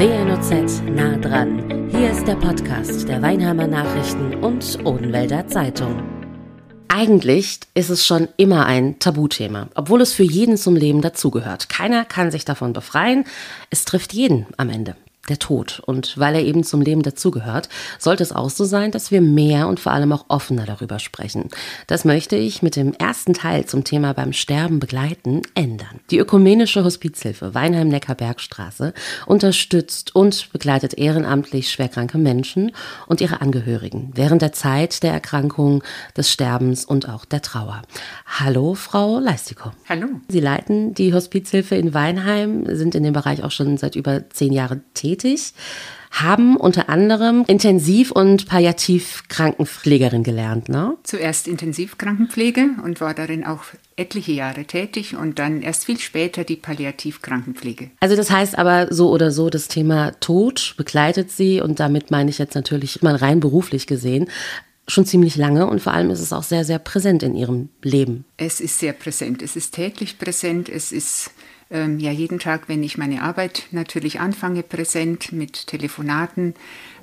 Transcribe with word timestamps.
WNOZ 0.00 0.80
nah 0.94 1.18
dran. 1.18 1.90
Hier 1.90 2.10
ist 2.10 2.26
der 2.26 2.36
Podcast 2.36 3.06
der 3.06 3.20
Weinheimer 3.20 3.66
Nachrichten 3.66 4.34
und 4.36 4.78
Odenwälder 4.86 5.46
Zeitung. 5.46 6.02
Eigentlich 6.88 7.60
ist 7.74 7.90
es 7.90 8.06
schon 8.06 8.28
immer 8.38 8.64
ein 8.64 8.98
Tabuthema, 8.98 9.68
obwohl 9.74 10.00
es 10.00 10.14
für 10.14 10.22
jeden 10.22 10.56
zum 10.56 10.74
Leben 10.74 11.02
dazugehört. 11.02 11.68
Keiner 11.68 12.06
kann 12.06 12.30
sich 12.30 12.46
davon 12.46 12.72
befreien. 12.72 13.26
Es 13.68 13.84
trifft 13.84 14.14
jeden 14.14 14.46
am 14.56 14.70
Ende 14.70 14.96
der 15.30 15.38
Tod. 15.38 15.80
Und 15.86 16.18
weil 16.18 16.34
er 16.34 16.42
eben 16.42 16.64
zum 16.64 16.82
Leben 16.82 17.02
dazugehört, 17.02 17.68
sollte 17.98 18.22
es 18.22 18.32
auch 18.32 18.50
so 18.50 18.64
sein, 18.64 18.90
dass 18.90 19.10
wir 19.10 19.20
mehr 19.20 19.68
und 19.68 19.80
vor 19.80 19.92
allem 19.92 20.12
auch 20.12 20.26
offener 20.28 20.66
darüber 20.66 20.98
sprechen. 20.98 21.48
Das 21.86 22.04
möchte 22.04 22.36
ich 22.36 22.62
mit 22.62 22.76
dem 22.76 22.92
ersten 22.92 23.32
Teil 23.32 23.64
zum 23.64 23.84
Thema 23.84 24.12
beim 24.12 24.32
Sterben 24.32 24.80
begleiten 24.80 25.42
ändern. 25.54 26.00
Die 26.10 26.18
ökumenische 26.18 26.84
Hospizhilfe 26.84 27.54
Weinheim-Neckar-Bergstraße 27.54 28.92
unterstützt 29.26 30.14
und 30.14 30.52
begleitet 30.52 30.94
ehrenamtlich 30.94 31.70
schwerkranke 31.70 32.18
Menschen 32.18 32.72
und 33.06 33.20
ihre 33.20 33.40
Angehörigen 33.40 34.10
während 34.14 34.42
der 34.42 34.52
Zeit 34.52 35.02
der 35.02 35.12
Erkrankung, 35.12 35.82
des 36.16 36.30
Sterbens 36.30 36.84
und 36.84 37.08
auch 37.08 37.24
der 37.24 37.42
Trauer. 37.42 37.82
Hallo, 38.26 38.74
Frau 38.74 39.18
Leistikow. 39.18 39.72
Hallo. 39.88 40.06
Sie 40.28 40.40
leiten 40.40 40.94
die 40.94 41.14
Hospizhilfe 41.14 41.76
in 41.76 41.94
Weinheim, 41.94 42.64
sind 42.66 42.94
in 42.94 43.02
dem 43.02 43.12
Bereich 43.12 43.44
auch 43.44 43.50
schon 43.50 43.76
seit 43.76 43.96
über 43.96 44.28
zehn 44.30 44.52
Jahren 44.52 44.82
tätig 44.94 45.19
tätig, 45.20 45.52
haben 46.10 46.56
unter 46.56 46.88
anderem 46.88 47.44
Intensiv- 47.46 48.10
und 48.10 48.48
Palliativkrankenpflegerin 48.48 50.24
gelernt, 50.24 50.68
ne? 50.68 50.96
Zuerst 51.04 51.46
Intensivkrankenpflege 51.46 52.70
und 52.84 53.00
war 53.00 53.14
darin 53.14 53.46
auch 53.46 53.62
etliche 53.94 54.32
Jahre 54.32 54.64
tätig 54.64 55.14
und 55.14 55.38
dann 55.38 55.62
erst 55.62 55.84
viel 55.84 56.00
später 56.00 56.42
die 56.42 56.56
Palliativkrankenpflege. 56.56 57.90
Also 58.00 58.16
das 58.16 58.30
heißt 58.30 58.58
aber 58.58 58.92
so 58.92 59.10
oder 59.10 59.30
so, 59.30 59.50
das 59.50 59.68
Thema 59.68 60.10
Tod 60.18 60.74
begleitet 60.76 61.30
Sie 61.30 61.60
und 61.60 61.78
damit 61.78 62.10
meine 62.10 62.30
ich 62.30 62.38
jetzt 62.38 62.56
natürlich 62.56 63.02
mal 63.02 63.14
rein 63.14 63.38
beruflich 63.38 63.86
gesehen 63.86 64.28
schon 64.88 65.06
ziemlich 65.06 65.36
lange 65.36 65.68
und 65.68 65.80
vor 65.80 65.92
allem 65.92 66.10
ist 66.10 66.18
es 66.18 66.32
auch 66.32 66.42
sehr, 66.42 66.64
sehr 66.64 66.80
präsent 66.80 67.22
in 67.22 67.36
Ihrem 67.36 67.68
Leben. 67.80 68.24
Es 68.38 68.60
ist 68.60 68.80
sehr 68.80 68.92
präsent, 68.92 69.40
es 69.40 69.54
ist 69.54 69.72
täglich 69.72 70.18
präsent, 70.18 70.68
es 70.68 70.90
ist 70.90 71.30
ähm, 71.70 71.98
ja 71.98 72.10
jeden 72.10 72.38
Tag, 72.38 72.68
wenn 72.68 72.82
ich 72.82 72.98
meine 72.98 73.22
Arbeit 73.22 73.64
natürlich 73.70 74.20
anfange, 74.20 74.62
präsent 74.62 75.32
mit 75.32 75.66
Telefonaten 75.66 76.54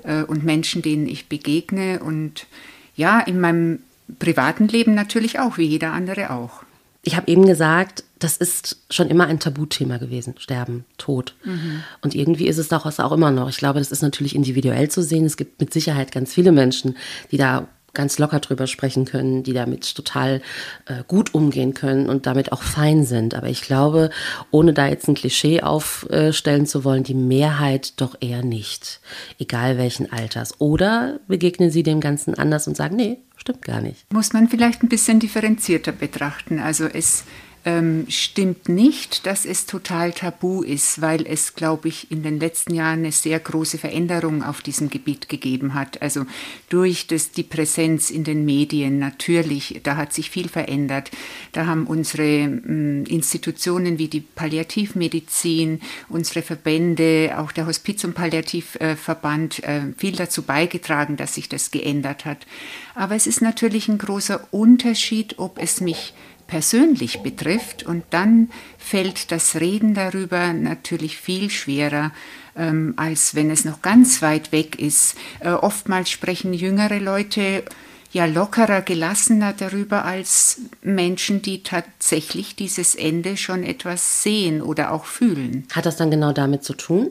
äh, 0.04 0.22
und 0.22 0.44
Menschen, 0.44 0.82
denen 0.82 1.06
ich 1.06 1.28
begegne 1.28 2.00
und 2.00 2.46
ja, 2.94 3.20
in 3.20 3.40
meinem 3.40 3.80
privaten 4.18 4.68
Leben 4.68 4.94
natürlich 4.94 5.38
auch, 5.38 5.58
wie 5.58 5.66
jeder 5.66 5.92
andere 5.92 6.30
auch. 6.30 6.62
Ich 7.02 7.16
habe 7.16 7.30
eben 7.30 7.46
gesagt, 7.46 8.04
das 8.18 8.36
ist 8.36 8.78
schon 8.90 9.08
immer 9.08 9.26
ein 9.26 9.38
Tabuthema 9.38 9.98
gewesen, 9.98 10.34
Sterben, 10.38 10.84
Tod. 10.98 11.36
Mhm. 11.44 11.82
Und 12.02 12.14
irgendwie 12.14 12.48
ist 12.48 12.58
es 12.58 12.68
doch 12.68 12.84
auch 12.84 13.12
immer 13.12 13.30
noch. 13.30 13.48
Ich 13.48 13.58
glaube, 13.58 13.78
das 13.78 13.92
ist 13.92 14.02
natürlich 14.02 14.34
individuell 14.34 14.90
zu 14.90 15.02
sehen. 15.02 15.24
Es 15.24 15.36
gibt 15.36 15.60
mit 15.60 15.72
Sicherheit 15.72 16.10
ganz 16.10 16.34
viele 16.34 16.52
Menschen, 16.52 16.96
die 17.30 17.36
da 17.36 17.68
ganz 17.98 18.16
locker 18.20 18.38
drüber 18.38 18.68
sprechen 18.68 19.04
können, 19.04 19.42
die 19.42 19.52
damit 19.52 19.92
total 19.96 20.40
äh, 20.86 21.02
gut 21.08 21.34
umgehen 21.34 21.74
können 21.74 22.08
und 22.08 22.26
damit 22.26 22.52
auch 22.52 22.62
fein 22.62 23.04
sind. 23.04 23.34
Aber 23.34 23.48
ich 23.48 23.62
glaube, 23.62 24.10
ohne 24.52 24.72
da 24.72 24.86
jetzt 24.86 25.08
ein 25.08 25.16
Klischee 25.16 25.62
aufstellen 25.62 26.64
zu 26.64 26.84
wollen, 26.84 27.02
die 27.02 27.14
Mehrheit 27.14 28.00
doch 28.00 28.14
eher 28.20 28.44
nicht. 28.44 29.00
Egal 29.40 29.78
welchen 29.78 30.12
Alters. 30.12 30.60
Oder 30.60 31.18
begegnen 31.26 31.72
sie 31.72 31.82
dem 31.82 31.98
Ganzen 31.98 32.34
anders 32.34 32.68
und 32.68 32.76
sagen, 32.76 32.94
nee, 32.94 33.18
stimmt 33.36 33.62
gar 33.62 33.80
nicht. 33.80 34.12
Muss 34.12 34.32
man 34.32 34.48
vielleicht 34.48 34.84
ein 34.84 34.88
bisschen 34.88 35.18
differenzierter 35.18 35.90
betrachten. 35.90 36.60
Also 36.60 36.84
es 36.84 37.24
ähm, 37.64 38.06
stimmt 38.08 38.68
nicht, 38.68 39.26
dass 39.26 39.44
es 39.44 39.66
total 39.66 40.12
tabu 40.12 40.62
ist, 40.62 41.00
weil 41.00 41.26
es, 41.26 41.54
glaube 41.54 41.88
ich, 41.88 42.10
in 42.10 42.22
den 42.22 42.38
letzten 42.38 42.74
Jahren 42.74 43.00
eine 43.00 43.12
sehr 43.12 43.38
große 43.38 43.78
Veränderung 43.78 44.42
auf 44.42 44.62
diesem 44.62 44.90
Gebiet 44.90 45.28
gegeben 45.28 45.74
hat. 45.74 46.00
Also 46.00 46.24
durch 46.68 47.06
das, 47.06 47.32
die 47.32 47.42
Präsenz 47.42 48.10
in 48.10 48.24
den 48.24 48.44
Medien 48.44 48.98
natürlich, 48.98 49.80
da 49.82 49.96
hat 49.96 50.12
sich 50.12 50.30
viel 50.30 50.48
verändert. 50.48 51.10
Da 51.52 51.66
haben 51.66 51.86
unsere 51.86 52.22
äh, 52.22 53.02
Institutionen 53.08 53.98
wie 53.98 54.08
die 54.08 54.20
Palliativmedizin, 54.20 55.80
unsere 56.08 56.42
Verbände, 56.42 57.34
auch 57.38 57.52
der 57.52 57.66
Hospiz- 57.66 58.04
und 58.04 58.14
Palliativverband 58.14 59.64
äh, 59.64 59.80
viel 59.96 60.16
dazu 60.16 60.42
beigetragen, 60.42 61.16
dass 61.16 61.34
sich 61.34 61.48
das 61.48 61.70
geändert 61.70 62.24
hat. 62.24 62.46
Aber 62.94 63.14
es 63.14 63.26
ist 63.26 63.42
natürlich 63.42 63.88
ein 63.88 63.98
großer 63.98 64.48
Unterschied, 64.50 65.38
ob 65.38 65.58
es 65.58 65.80
mich 65.80 66.14
persönlich 66.48 67.20
betrifft. 67.22 67.84
Und 67.84 68.02
dann 68.10 68.50
fällt 68.76 69.30
das 69.30 69.54
Reden 69.60 69.94
darüber 69.94 70.52
natürlich 70.52 71.16
viel 71.16 71.50
schwerer, 71.50 72.10
ähm, 72.56 72.94
als 72.96 73.36
wenn 73.36 73.50
es 73.52 73.64
noch 73.64 73.82
ganz 73.82 74.20
weit 74.20 74.50
weg 74.50 74.80
ist. 74.80 75.14
Äh, 75.38 75.50
oftmals 75.50 76.10
sprechen 76.10 76.52
jüngere 76.52 76.98
Leute 76.98 77.62
ja 78.10 78.24
lockerer, 78.24 78.80
gelassener 78.82 79.52
darüber 79.52 80.04
als 80.04 80.60
Menschen, 80.82 81.42
die 81.42 81.62
tatsächlich 81.62 82.56
dieses 82.56 82.94
Ende 82.94 83.36
schon 83.36 83.62
etwas 83.62 84.22
sehen 84.22 84.62
oder 84.62 84.92
auch 84.92 85.04
fühlen. 85.04 85.66
Hat 85.72 85.86
das 85.86 85.96
dann 85.96 86.10
genau 86.10 86.32
damit 86.32 86.64
zu 86.64 86.74
tun, 86.74 87.10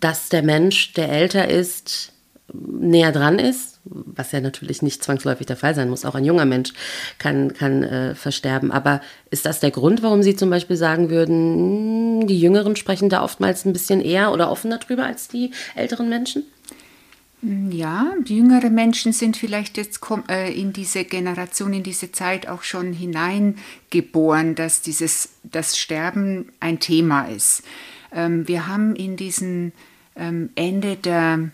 dass 0.00 0.28
der 0.28 0.42
Mensch, 0.42 0.92
der 0.94 1.10
älter 1.10 1.48
ist, 1.48 2.11
näher 2.52 3.12
dran 3.12 3.38
ist, 3.38 3.80
was 3.84 4.32
ja 4.32 4.40
natürlich 4.40 4.82
nicht 4.82 5.02
zwangsläufig 5.02 5.46
der 5.46 5.56
Fall 5.56 5.74
sein 5.74 5.90
muss. 5.90 6.04
Auch 6.04 6.14
ein 6.14 6.24
junger 6.24 6.44
Mensch 6.44 6.72
kann, 7.18 7.52
kann 7.54 7.82
äh, 7.82 8.14
versterben. 8.14 8.70
Aber 8.70 9.00
ist 9.30 9.46
das 9.46 9.60
der 9.60 9.70
Grund, 9.70 10.02
warum 10.02 10.22
Sie 10.22 10.36
zum 10.36 10.50
Beispiel 10.50 10.76
sagen 10.76 11.10
würden, 11.10 12.20
hm, 12.20 12.26
die 12.26 12.38
Jüngeren 12.38 12.76
sprechen 12.76 13.08
da 13.08 13.22
oftmals 13.22 13.64
ein 13.64 13.72
bisschen 13.72 14.00
eher 14.00 14.32
oder 14.32 14.50
offener 14.50 14.78
drüber 14.78 15.04
als 15.04 15.28
die 15.28 15.50
älteren 15.74 16.08
Menschen? 16.08 16.44
Ja, 17.42 18.14
jüngere 18.24 18.70
Menschen 18.70 19.12
sind 19.12 19.36
vielleicht 19.36 19.76
jetzt 19.76 20.00
äh, 20.28 20.52
in 20.52 20.72
diese 20.72 21.04
Generation, 21.04 21.72
in 21.72 21.82
diese 21.82 22.12
Zeit 22.12 22.46
auch 22.46 22.62
schon 22.62 22.92
hineingeboren, 22.92 24.54
dass 24.54 24.80
dieses, 24.80 25.30
das 25.42 25.76
Sterben 25.76 26.52
ein 26.60 26.78
Thema 26.78 27.24
ist. 27.24 27.64
Ähm, 28.12 28.46
wir 28.46 28.68
haben 28.68 28.94
in 28.94 29.16
diesen 29.16 29.72
ähm, 30.14 30.50
Ende 30.54 30.94
der 30.94 31.50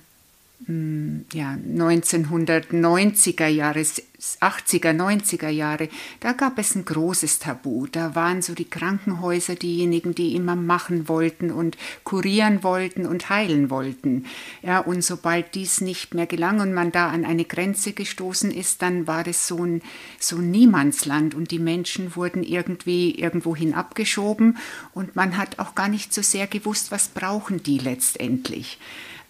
ja, 0.67 1.53
1990er 1.55 3.47
Jahre, 3.47 3.79
80er, 3.79 4.93
90er 4.93 5.49
Jahre, 5.49 5.89
da 6.19 6.33
gab 6.33 6.59
es 6.59 6.75
ein 6.75 6.85
großes 6.85 7.39
Tabu. 7.39 7.87
Da 7.87 8.17
waren 8.17 8.43
so 8.43 8.55
die 8.55 8.69
Krankenhäuser 8.69 9.55
diejenigen, 9.55 10.17
die 10.17 10.35
immer 10.35 10.57
machen 10.57 11.09
wollten 11.09 11.53
und 11.53 11.79
kurieren 12.03 12.65
wollten 12.65 13.07
und 13.07 13.31
heilen 13.31 13.71
wollten. 13.71 14.27
Ja, 14.61 14.81
und 14.81 15.03
sobald 15.05 15.55
dies 15.55 15.81
nicht 15.81 16.13
mehr 16.13 16.27
gelang 16.27 16.59
und 16.59 16.75
man 16.75 16.91
da 16.91 17.09
an 17.09 17.25
eine 17.25 17.45
Grenze 17.45 17.93
gestoßen 17.93 18.51
ist, 18.51 18.83
dann 18.83 19.07
war 19.07 19.23
das 19.23 19.47
so 19.47 19.65
ein, 19.65 19.81
so 20.19 20.39
ein 20.39 20.51
Niemandsland 20.51 21.37
und 21.37 21.53
die 21.53 21.61
Menschen 21.61 22.17
wurden 22.17 22.43
irgendwie 22.43 23.15
irgendwohin 23.15 23.75
abgeschoben 23.75 24.59
und 24.93 25.15
man 25.15 25.39
hat 25.39 25.61
auch 25.61 25.77
gar 25.77 25.89
nicht 25.89 26.13
so 26.13 26.21
sehr 26.21 26.49
gewusst, 26.49 26.91
was 26.91 27.09
brauchen 27.09 27.63
die 27.63 27.79
letztendlich. 27.79 28.79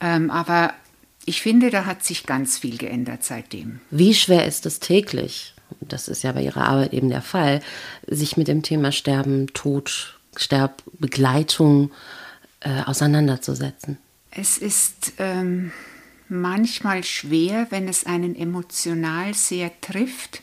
Ähm, 0.00 0.30
aber 0.30 0.72
ich 1.28 1.42
finde, 1.42 1.70
da 1.70 1.84
hat 1.84 2.02
sich 2.02 2.24
ganz 2.24 2.58
viel 2.58 2.78
geändert 2.78 3.22
seitdem. 3.22 3.80
Wie 3.90 4.14
schwer 4.14 4.46
ist 4.46 4.66
es 4.66 4.80
täglich, 4.80 5.54
das 5.80 6.08
ist 6.08 6.22
ja 6.22 6.32
bei 6.32 6.42
Ihrer 6.42 6.66
Arbeit 6.66 6.94
eben 6.94 7.10
der 7.10 7.22
Fall, 7.22 7.60
sich 8.06 8.36
mit 8.36 8.48
dem 8.48 8.62
Thema 8.62 8.92
Sterben, 8.92 9.46
Tod, 9.48 10.18
Sterbbegleitung 10.36 11.90
äh, 12.60 12.82
auseinanderzusetzen? 12.84 13.98
Es 14.30 14.56
ist 14.56 15.12
ähm, 15.18 15.72
manchmal 16.28 17.04
schwer, 17.04 17.66
wenn 17.70 17.88
es 17.88 18.06
einen 18.06 18.34
emotional 18.34 19.34
sehr 19.34 19.70
trifft, 19.80 20.42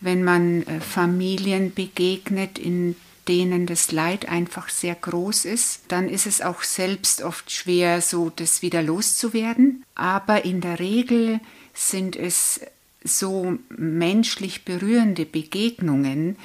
wenn 0.00 0.22
man 0.22 0.62
äh, 0.64 0.80
Familien 0.80 1.72
begegnet, 1.72 2.58
in 2.58 2.96
denen 3.28 3.66
das 3.66 3.92
Leid 3.92 4.28
einfach 4.28 4.68
sehr 4.68 4.94
groß 4.94 5.44
ist, 5.44 5.82
dann 5.88 6.08
ist 6.08 6.26
es 6.26 6.40
auch 6.40 6.62
selbst 6.62 7.22
oft 7.22 7.50
schwer, 7.50 8.00
so 8.00 8.30
das 8.34 8.62
wieder 8.62 8.82
loszuwerden. 8.82 9.84
Aber 9.94 10.44
in 10.44 10.60
der 10.60 10.78
Regel 10.78 11.40
sind 11.74 12.16
es 12.16 12.60
so 13.02 13.58
menschlich 13.68 14.64
berührende 14.64 15.24
Begegnungen, 15.24 16.36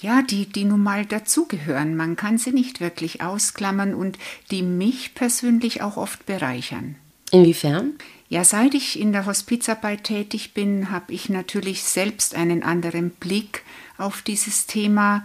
ja, 0.00 0.22
die, 0.22 0.46
die 0.46 0.64
nun 0.64 0.82
mal 0.82 1.06
dazugehören. 1.06 1.96
Man 1.96 2.16
kann 2.16 2.36
sie 2.36 2.52
nicht 2.52 2.80
wirklich 2.80 3.22
ausklammern 3.22 3.94
und 3.94 4.18
die 4.50 4.62
mich 4.62 5.14
persönlich 5.14 5.82
auch 5.82 5.96
oft 5.96 6.26
bereichern. 6.26 6.96
Inwiefern? 7.30 7.94
Ja, 8.28 8.44
seit 8.44 8.74
ich 8.74 8.98
in 8.98 9.12
der 9.12 9.26
Hospizarbeit 9.26 10.04
tätig 10.04 10.54
bin, 10.54 10.90
habe 10.90 11.12
ich 11.12 11.28
natürlich 11.28 11.82
selbst 11.84 12.34
einen 12.34 12.62
anderen 12.62 13.10
Blick 13.10 13.62
auf 13.96 14.22
dieses 14.22 14.66
Thema 14.66 15.24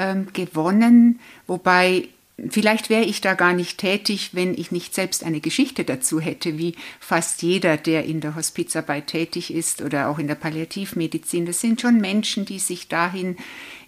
ähm, 0.00 0.28
gewonnen, 0.32 1.20
wobei 1.46 2.08
Vielleicht 2.48 2.88
wäre 2.88 3.04
ich 3.04 3.20
da 3.20 3.34
gar 3.34 3.52
nicht 3.52 3.76
tätig, 3.76 4.30
wenn 4.32 4.54
ich 4.54 4.72
nicht 4.72 4.94
selbst 4.94 5.24
eine 5.24 5.40
Geschichte 5.40 5.84
dazu 5.84 6.20
hätte, 6.20 6.56
wie 6.56 6.74
fast 6.98 7.42
jeder, 7.42 7.76
der 7.76 8.04
in 8.06 8.20
der 8.20 8.34
Hospizarbeit 8.34 9.08
tätig 9.08 9.52
ist 9.52 9.82
oder 9.82 10.08
auch 10.08 10.18
in 10.18 10.26
der 10.26 10.36
Palliativmedizin. 10.36 11.44
Das 11.44 11.60
sind 11.60 11.82
schon 11.82 12.00
Menschen, 12.00 12.46
die 12.46 12.58
sich 12.58 12.88
dahin 12.88 13.36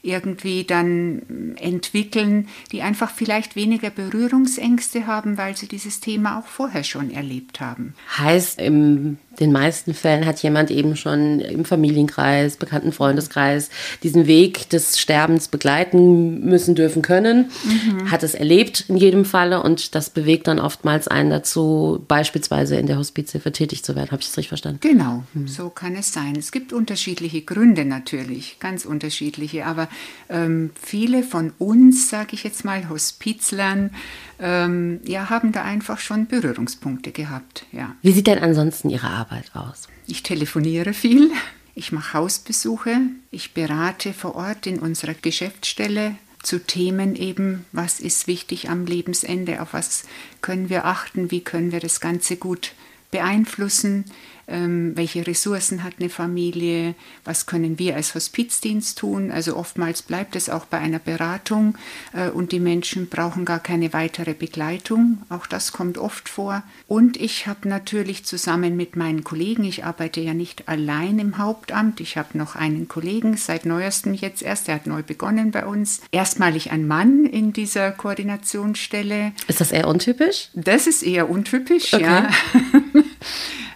irgendwie 0.02 0.64
dann 0.64 1.54
entwickeln, 1.56 2.48
die 2.72 2.82
einfach 2.82 3.10
vielleicht 3.10 3.54
weniger 3.54 3.90
Berührungsängste 3.90 5.06
haben, 5.06 5.38
weil 5.38 5.56
sie 5.56 5.68
dieses 5.68 6.00
Thema 6.00 6.40
auch 6.40 6.46
vorher 6.46 6.82
schon 6.82 7.10
erlebt 7.10 7.60
haben. 7.60 7.94
Heißt, 8.18 8.60
in 8.60 9.18
den 9.40 9.52
meisten 9.52 9.94
Fällen 9.94 10.26
hat 10.26 10.42
jemand 10.42 10.70
eben 10.70 10.96
schon 10.96 11.40
im 11.40 11.64
Familienkreis, 11.64 12.56
bekannten 12.56 12.92
Freundeskreis 12.92 13.70
diesen 14.02 14.26
Weg 14.26 14.68
des 14.70 14.98
Sterbens 14.98 15.48
begleiten 15.48 16.40
müssen, 16.44 16.74
dürfen 16.74 17.02
können, 17.02 17.50
mhm. 17.64 18.10
hat 18.10 18.22
es 18.22 18.34
erlebt 18.34 18.86
in 18.88 18.96
jedem 18.96 19.24
Falle 19.24 19.62
und 19.62 19.94
das 19.94 20.10
bewegt 20.10 20.48
dann 20.48 20.58
oftmals 20.58 21.08
einen 21.08 21.30
dazu, 21.30 22.04
beispielsweise 22.08 22.76
in 22.76 22.86
der 22.86 22.98
Hospizhilfe 22.98 23.52
tätig 23.52 23.84
zu 23.84 23.94
werden. 23.94 24.10
Habe 24.10 24.20
ich 24.20 24.28
das 24.28 24.36
richtig 24.36 24.48
verstanden? 24.48 24.80
Genau, 24.82 25.22
mhm. 25.32 25.48
so 25.48 25.70
kann 25.70 25.94
es 25.94 26.12
sein. 26.12 26.36
Es 26.36 26.52
gibt 26.52 26.72
unterschiedliche 26.72 27.42
Gründe 27.42 27.84
natürlich, 27.84 28.58
ganz 28.58 28.84
unterschiedliche, 28.84 29.64
aber 29.64 29.88
ähm, 30.28 30.70
viele 30.80 31.22
von 31.22 31.52
uns, 31.58 32.08
sage 32.08 32.30
ich 32.32 32.44
jetzt 32.44 32.64
mal, 32.64 32.88
Hospizlern, 32.88 33.90
ähm, 34.38 35.00
ja, 35.04 35.30
haben 35.30 35.52
da 35.52 35.62
einfach 35.62 35.98
schon 35.98 36.26
Berührungspunkte 36.26 37.12
gehabt. 37.12 37.66
Ja. 37.72 37.94
Wie 38.02 38.12
sieht 38.12 38.26
denn 38.26 38.38
ansonsten 38.38 38.90
Ihre 38.90 39.08
Arbeit 39.08 39.50
aus? 39.54 39.88
Ich 40.06 40.22
telefoniere 40.22 40.92
viel, 40.92 41.30
ich 41.74 41.92
mache 41.92 42.14
Hausbesuche, 42.14 42.96
ich 43.30 43.54
berate 43.54 44.12
vor 44.12 44.34
Ort 44.34 44.66
in 44.66 44.78
unserer 44.78 45.14
Geschäftsstelle 45.14 46.16
zu 46.42 46.58
Themen 46.58 47.14
eben, 47.14 47.64
was 47.72 48.00
ist 48.00 48.26
wichtig 48.26 48.68
am 48.68 48.84
Lebensende, 48.84 49.62
auf 49.62 49.72
was 49.72 50.04
können 50.40 50.68
wir 50.68 50.84
achten, 50.84 51.30
wie 51.30 51.40
können 51.40 51.72
wir 51.72 51.80
das 51.80 52.00
Ganze 52.00 52.36
gut 52.36 52.72
beeinflussen 53.10 54.04
welche 54.46 55.26
Ressourcen 55.26 55.84
hat 55.84 55.94
eine 55.98 56.08
Familie, 56.08 56.94
was 57.24 57.46
können 57.46 57.78
wir 57.78 57.96
als 57.96 58.14
Hospizdienst 58.14 58.98
tun. 58.98 59.30
Also 59.30 59.56
oftmals 59.56 60.02
bleibt 60.02 60.36
es 60.36 60.48
auch 60.48 60.64
bei 60.64 60.78
einer 60.78 60.98
Beratung 60.98 61.76
äh, 62.12 62.28
und 62.28 62.52
die 62.52 62.60
Menschen 62.60 63.08
brauchen 63.08 63.44
gar 63.44 63.60
keine 63.60 63.92
weitere 63.92 64.34
Begleitung. 64.34 65.22
Auch 65.28 65.46
das 65.46 65.72
kommt 65.72 65.98
oft 65.98 66.28
vor. 66.28 66.62
Und 66.88 67.16
ich 67.16 67.46
habe 67.46 67.68
natürlich 67.68 68.24
zusammen 68.24 68.76
mit 68.76 68.96
meinen 68.96 69.24
Kollegen, 69.24 69.64
ich 69.64 69.84
arbeite 69.84 70.20
ja 70.20 70.34
nicht 70.34 70.68
allein 70.68 71.18
im 71.18 71.38
Hauptamt, 71.38 72.00
ich 72.00 72.16
habe 72.16 72.36
noch 72.36 72.56
einen 72.56 72.88
Kollegen, 72.88 73.36
seit 73.36 73.64
neuestem 73.64 74.14
jetzt 74.14 74.42
erst, 74.42 74.68
der 74.68 74.76
hat 74.76 74.86
neu 74.86 75.02
begonnen 75.02 75.50
bei 75.50 75.64
uns. 75.64 76.00
Erstmalig 76.10 76.70
ein 76.72 76.86
Mann 76.86 77.26
in 77.26 77.52
dieser 77.52 77.92
Koordinationsstelle. 77.92 79.32
Ist 79.46 79.60
das 79.60 79.72
eher 79.72 79.88
untypisch? 79.88 80.48
Das 80.54 80.86
ist 80.86 81.02
eher 81.02 81.30
untypisch, 81.30 81.94
okay. 81.94 82.02
ja. 82.02 82.30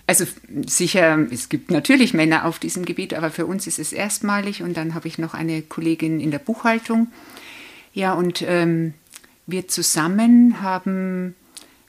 Also 0.07 0.25
sicher, 0.67 1.27
es 1.31 1.49
gibt 1.49 1.71
natürlich 1.71 2.15
Männer 2.15 2.45
auf 2.45 2.59
diesem 2.61 2.85
Gebiet, 2.85 3.15
aber 3.15 3.31
für 3.31 3.47
uns 3.47 3.67
ist 3.67 3.79
es 3.79 3.93
erstmalig. 3.93 4.63
Und 4.63 4.77
dann 4.77 4.95
habe 4.95 5.09
ich 5.09 5.19
noch 5.19 5.35
eine 5.35 5.63
Kollegin 5.63 6.21
in 6.21 6.31
der 6.31 6.39
Buchhaltung. 6.39 7.09
Ja, 7.93 8.13
und 8.13 8.43
ähm, 8.47 8.95
wir 9.47 9.69
zusammen 9.69 10.63
haben 10.63 11.35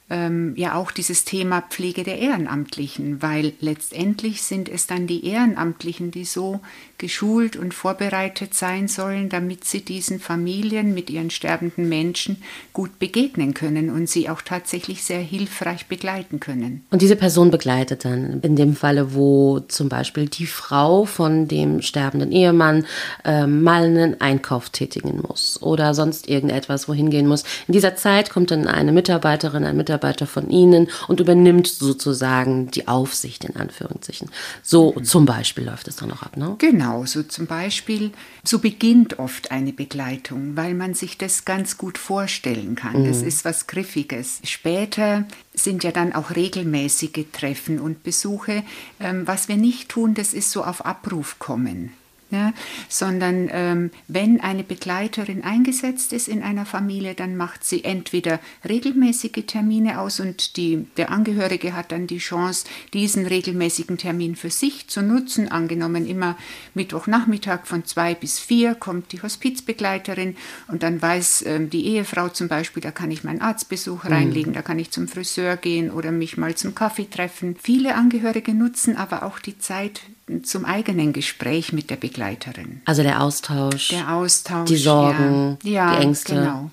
ähm, 0.09 0.53
ja 0.55 0.75
auch 0.75 0.91
dieses 0.91 1.25
Thema 1.25 1.61
Pflege 1.61 2.03
der 2.03 2.19
Ehrenamtlichen, 2.19 3.21
weil 3.21 3.53
letztendlich 3.59 4.41
sind 4.41 4.69
es 4.69 4.87
dann 4.87 5.05
die 5.05 5.25
Ehrenamtlichen, 5.25 6.11
die 6.11 6.23
so 6.23 6.61
geschult 6.97 7.57
und 7.57 7.73
vorbereitet 7.73 8.53
sein 8.53 8.87
sollen, 8.87 9.27
damit 9.29 9.65
sie 9.65 9.81
diesen 9.81 10.19
Familien 10.19 10.93
mit 10.93 11.09
ihren 11.09 11.29
sterbenden 11.29 11.89
Menschen 11.89 12.37
gut 12.73 12.99
begegnen 12.99 13.53
können 13.53 13.89
und 13.89 14.09
sie 14.09 14.29
auch 14.29 14.41
tatsächlich 14.41 15.03
sehr 15.03 15.19
hilfreich 15.19 15.87
begleiten 15.87 16.39
können. 16.39 16.85
Und 16.89 17.01
diese 17.01 17.17
Person 17.17 17.51
begleitet 17.51 18.05
dann 18.05 18.39
in 18.41 18.55
dem 18.55 18.75
Falle, 18.75 19.13
wo 19.13 19.59
zum 19.59 19.89
Beispiel 19.89 20.27
die 20.27 20.47
Frau 20.47 21.05
von 21.05 21.47
dem 21.47 21.81
sterbenden 21.81 22.31
Ehemann 22.31 22.85
äh, 23.25 23.45
mal 23.45 23.83
einen 23.83 24.21
Einkauf 24.21 24.69
tätigen 24.69 25.21
muss 25.27 25.61
oder 25.61 25.93
sonst 25.93 26.29
irgendetwas 26.29 26.87
wohin 26.87 27.09
gehen 27.09 27.27
muss. 27.27 27.43
In 27.67 27.73
dieser 27.73 27.95
Zeit 27.97 28.29
kommt 28.29 28.51
dann 28.51 28.67
eine 28.67 28.91
Mitarbeiterin, 28.93 29.65
ein 29.65 29.75
Mitarbeiter 29.75 29.96
von 30.27 30.49
Ihnen 30.49 30.89
und 31.07 31.19
übernimmt 31.19 31.67
sozusagen 31.67 32.71
die 32.71 32.87
Aufsicht 32.87 33.43
in 33.43 33.55
Anführungszeichen. 33.55 34.29
So 34.63 34.93
mhm. 34.93 35.03
zum 35.03 35.25
Beispiel 35.25 35.65
läuft 35.65 35.87
es 35.87 35.97
dann 35.97 36.11
auch 36.11 36.23
ab, 36.23 36.37
ne? 36.37 36.55
Genau. 36.57 37.05
So 37.05 37.23
zum 37.23 37.47
Beispiel, 37.47 38.11
so 38.43 38.59
beginnt 38.59 39.19
oft 39.19 39.51
eine 39.51 39.73
Begleitung, 39.73 40.55
weil 40.55 40.73
man 40.73 40.93
sich 40.93 41.17
das 41.17 41.45
ganz 41.45 41.77
gut 41.77 41.97
vorstellen 41.97 42.75
kann. 42.75 43.05
Das 43.05 43.21
mhm. 43.21 43.27
ist 43.27 43.45
was 43.45 43.67
Griffiges. 43.67 44.39
Später 44.43 45.25
sind 45.53 45.83
ja 45.83 45.91
dann 45.91 46.13
auch 46.13 46.35
regelmäßige 46.35 47.25
Treffen 47.31 47.79
und 47.79 48.03
Besuche. 48.03 48.63
Ähm, 48.99 49.25
was 49.25 49.47
wir 49.47 49.57
nicht 49.57 49.89
tun, 49.89 50.13
das 50.13 50.33
ist 50.33 50.51
so 50.51 50.63
auf 50.63 50.85
Abruf 50.85 51.39
kommen 51.39 51.93
ja, 52.29 52.53
sondern 52.89 53.49
ähm, 53.51 53.91
wenn 54.07 54.41
eine 54.41 54.63
Begleiterin 54.63 55.43
eingesetzt 55.43 56.11
ist 56.11 56.27
in 56.27 56.43
einer 56.43 56.65
Familie, 56.65 57.15
dann 57.15 57.37
macht 57.37 57.63
sie 57.63 57.83
entweder 57.85 58.39
regelmäßige 58.67 59.45
Termine 59.47 59.99
aus 59.99 60.19
und 60.19 60.57
die, 60.57 60.85
der 60.97 61.09
Angehörige 61.09 61.73
hat 61.73 61.91
dann 61.91 62.05
die 62.05 62.17
Chance, 62.17 62.65
diesen 62.93 63.25
regelmäßigen 63.25 63.97
Termin 63.97 64.35
für 64.35 64.49
sich 64.49 64.87
zu 64.87 65.01
nutzen. 65.01 65.49
Angenommen, 65.49 66.05
immer 66.05 66.37
Mittwochnachmittag 66.73 67.65
von 67.65 67.85
zwei 67.85 68.13
bis 68.13 68.39
vier 68.39 68.75
kommt 68.75 69.13
die 69.13 69.21
Hospizbegleiterin 69.21 70.35
und 70.67 70.83
dann 70.83 71.01
weiß 71.01 71.45
ähm, 71.47 71.69
die 71.69 71.85
Ehefrau 71.87 72.27
zum 72.29 72.49
Beispiel, 72.49 72.83
da 72.83 72.91
kann 72.91 73.09
ich 73.09 73.23
meinen 73.23 73.41
Arztbesuch 73.41 74.03
mhm. 74.03 74.11
reinlegen, 74.11 74.53
da 74.53 74.61
kann 74.61 74.79
ich 74.79 74.91
zum 74.91 75.07
Friseur 75.07 75.55
gehen 75.55 75.91
oder 75.91 76.11
mich 76.11 76.35
mal 76.35 76.55
zum 76.55 76.75
Kaffee 76.75 77.09
treffen. 77.09 77.55
Viele 77.61 77.95
Angehörige 77.95 78.53
nutzen 78.53 78.97
aber 78.97 79.23
auch 79.23 79.39
die 79.39 79.57
Zeit 79.57 80.01
zum 80.43 80.65
eigenen 80.65 81.13
Gespräch 81.13 81.71
mit 81.71 81.89
der 81.89 81.95
Begleiterin. 81.95 82.81
Also 82.85 83.01
der 83.01 83.21
Austausch. 83.21 83.89
Der 83.89 84.13
Austausch. 84.13 84.67
Die 84.67 84.75
Sorgen, 84.75 85.57
ja, 85.63 85.95
die 85.95 86.03
Ängste. 86.03 86.35
Genau. 86.35 86.71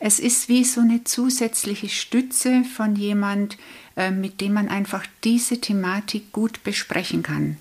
Es 0.00 0.18
ist 0.18 0.48
wie 0.48 0.64
so 0.64 0.80
eine 0.80 1.04
zusätzliche 1.04 1.88
Stütze 1.88 2.64
von 2.64 2.96
jemand, 2.96 3.58
äh, 3.96 4.10
mit 4.10 4.40
dem 4.40 4.54
man 4.54 4.68
einfach 4.68 5.04
diese 5.22 5.60
Thematik 5.60 6.32
gut 6.32 6.64
besprechen 6.64 7.22
kann. 7.22 7.58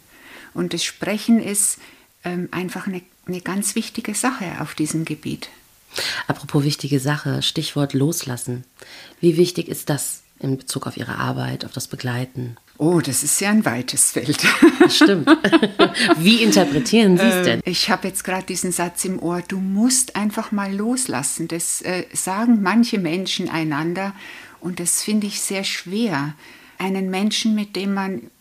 Und 0.53 0.73
das 0.73 0.83
Sprechen 0.83 1.39
ist 1.41 1.77
ähm, 2.23 2.47
einfach 2.51 2.87
eine, 2.87 3.01
eine 3.25 3.41
ganz 3.41 3.75
wichtige 3.75 4.15
Sache 4.15 4.45
auf 4.59 4.75
diesem 4.75 5.03
Gebiet. 5.03 5.49
Apropos 6.27 6.63
wichtige 6.63 6.99
Sache, 6.99 7.41
Stichwort 7.41 7.93
loslassen. 7.93 8.63
Wie 9.19 9.37
wichtig 9.37 9.67
ist 9.67 9.89
das 9.89 10.23
in 10.39 10.57
Bezug 10.57 10.87
auf 10.87 10.97
Ihre 10.97 11.17
Arbeit, 11.17 11.65
auf 11.65 11.71
das 11.71 11.87
Begleiten? 11.87 12.57
Oh, 12.79 13.01
das 13.01 13.23
ist 13.23 13.39
ja 13.39 13.51
ein 13.51 13.65
weites 13.65 14.11
Feld. 14.11 14.41
Stimmt. 14.89 15.27
Wie 16.17 16.41
interpretieren 16.41 17.17
Sie 17.17 17.23
es 17.23 17.35
ähm, 17.35 17.43
denn? 17.43 17.61
ich 17.65 17.89
habe 17.89 18.07
jetzt 18.07 18.23
gerade 18.23 18.45
diesen 18.45 18.71
Satz 18.71 19.05
im 19.05 19.19
Ohr, 19.19 19.43
du 19.47 19.59
musst 19.59 20.15
einfach 20.15 20.51
mal 20.51 20.73
loslassen. 20.73 21.47
Das 21.47 21.81
äh, 21.83 22.05
sagen 22.13 22.63
manche 22.63 22.97
Menschen 22.97 23.47
einander 23.47 24.13
und 24.59 24.79
das 24.79 25.03
finde 25.03 25.27
ich 25.27 25.39
sehr 25.39 25.63
schwer. 25.63 26.33
Einen 26.79 27.11
Menschen, 27.11 27.53
mit 27.53 27.75
dem 27.75 27.93
man 27.93 28.31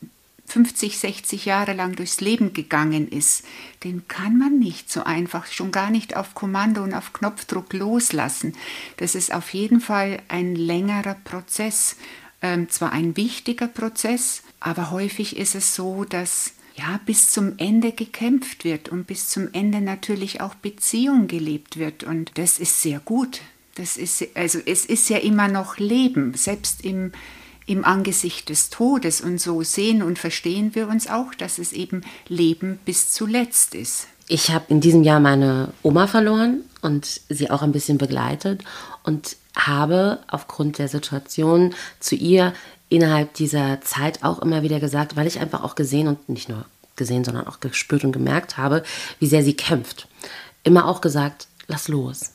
50, 0.47 0.99
60 0.99 1.45
Jahre 1.47 1.73
lang 1.73 1.97
durchs 1.97 2.21
Leben 2.21 2.53
gegangen 2.53 3.09
ist, 3.09 3.45
den 3.85 4.07
kann 4.07 4.39
man 4.39 4.59
nicht 4.59 4.91
so 4.91 5.03
einfach, 5.03 5.47
schon 5.47 5.73
gar 5.73 5.91
nicht 5.91 6.17
auf 6.17 6.35
Kommando 6.35 6.83
und 6.83 6.95
auf 6.95 7.13
Knopfdruck 7.13 7.73
loslassen. 7.73 8.55
Das 8.97 9.15
ist 9.15 9.33
auf 9.33 9.55
jeden 9.55 9.81
Fall 9.81 10.21
ein 10.29 10.55
längerer 10.55 11.17
Prozess 11.25 11.97
ähm, 12.43 12.69
zwar 12.69 12.93
ein 12.93 13.17
wichtiger 13.17 13.69
Prozess, 13.69 14.43
aber 14.61 14.91
häufig 14.91 15.37
ist 15.37 15.55
es 15.55 15.75
so, 15.75 16.05
dass 16.05 16.53
ja 16.75 17.01
bis 17.07 17.31
zum 17.31 17.55
Ende 17.59 17.93
gekämpft 17.93 18.65
wird 18.65 18.89
und 18.89 19.07
bis 19.07 19.29
zum 19.29 19.49
Ende 19.53 19.81
natürlich 19.81 20.41
auch 20.41 20.55
Beziehung 20.55 21.29
gelebt 21.29 21.79
wird 21.79 22.05
und 22.05 22.33
das 22.35 22.59
ist 22.59 22.83
sehr 22.83 23.01
gut. 23.01 23.41
Das 23.75 23.97
ist 23.97 24.25
also 24.35 24.59
es 24.65 24.85
ist 24.85 25.09
ja 25.09 25.19
immer 25.19 25.49
noch 25.49 25.79
Leben, 25.79 26.35
selbst 26.35 26.85
im 26.85 27.13
im 27.67 27.85
Angesicht 27.85 28.49
des 28.49 28.71
Todes 28.71 29.21
und 29.21 29.41
so 29.41 29.63
sehen 29.63 30.03
und 30.03 30.19
verstehen 30.19 30.75
wir 30.75 30.89
uns 30.89 31.07
auch, 31.07 31.33
dass 31.35 31.59
es 31.59 31.73
eben 31.73 32.03
Leben 32.29 32.81
bis 32.85 33.11
zuletzt 33.11 33.75
ist. 33.77 34.09
Ich 34.29 34.51
habe 34.51 34.65
in 34.69 34.81
diesem 34.81 35.03
Jahr 35.05 35.21
meine 35.21 35.73
Oma 35.83 36.07
verloren 36.07 36.63
und 36.81 37.21
sie 37.29 37.51
auch 37.51 37.63
ein 37.63 37.73
bisschen 37.73 37.99
begleitet 37.99 38.65
und 39.05 39.37
habe 39.57 40.19
aufgrund 40.29 40.79
der 40.79 40.89
Situation 40.89 41.75
zu 42.01 42.15
ihr 42.15 42.53
innerhalb 42.89 43.35
dieser 43.35 43.81
Zeit 43.81 44.23
auch 44.23 44.41
immer 44.41 44.63
wieder 44.63 44.81
gesagt, 44.81 45.17
weil 45.17 45.27
ich 45.27 45.41
einfach 45.41 45.63
auch 45.63 45.75
gesehen 45.75 46.09
und 46.09 46.29
nicht 46.29 46.49
nur 46.49 46.65
gesehen, 46.97 47.25
sondern 47.25 47.47
auch 47.47 47.61
gespürt 47.61 48.05
und 48.05 48.13
gemerkt 48.13 48.59
habe, 48.59 48.83
wie 49.19 49.27
sehr 49.27 49.43
sie 49.43 49.55
kämpft. 49.55 50.09
Immer 50.63 50.87
auch 50.87 51.01
gesagt, 51.01 51.47
lass 51.69 51.89
los. 51.89 52.33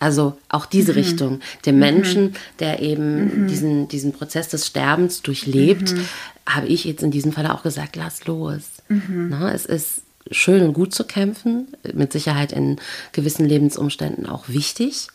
Also 0.00 0.38
auch 0.48 0.66
diese 0.66 0.92
mhm. 0.92 0.98
Richtung. 0.98 1.40
Der 1.64 1.72
mhm. 1.72 1.78
Menschen, 1.78 2.36
der 2.60 2.80
eben 2.80 3.42
mhm. 3.42 3.48
diesen, 3.48 3.88
diesen 3.88 4.12
Prozess 4.12 4.48
des 4.48 4.66
Sterbens 4.66 5.22
durchlebt, 5.22 5.92
mhm. 5.92 6.08
habe 6.48 6.66
ich 6.66 6.84
jetzt 6.84 7.02
in 7.02 7.10
diesem 7.10 7.32
Fall 7.32 7.46
auch 7.46 7.62
gesagt, 7.62 7.96
lass 7.96 8.26
los. 8.26 8.62
Mhm. 8.88 9.28
Na, 9.30 9.52
es 9.52 9.66
ist 9.66 10.02
schön 10.30 10.62
und 10.62 10.72
gut 10.74 10.94
zu 10.94 11.04
kämpfen, 11.04 11.68
mit 11.92 12.12
Sicherheit 12.12 12.52
in 12.52 12.76
gewissen 13.12 13.44
Lebensumständen 13.44 14.26
auch 14.26 14.48
wichtig. 14.48 15.08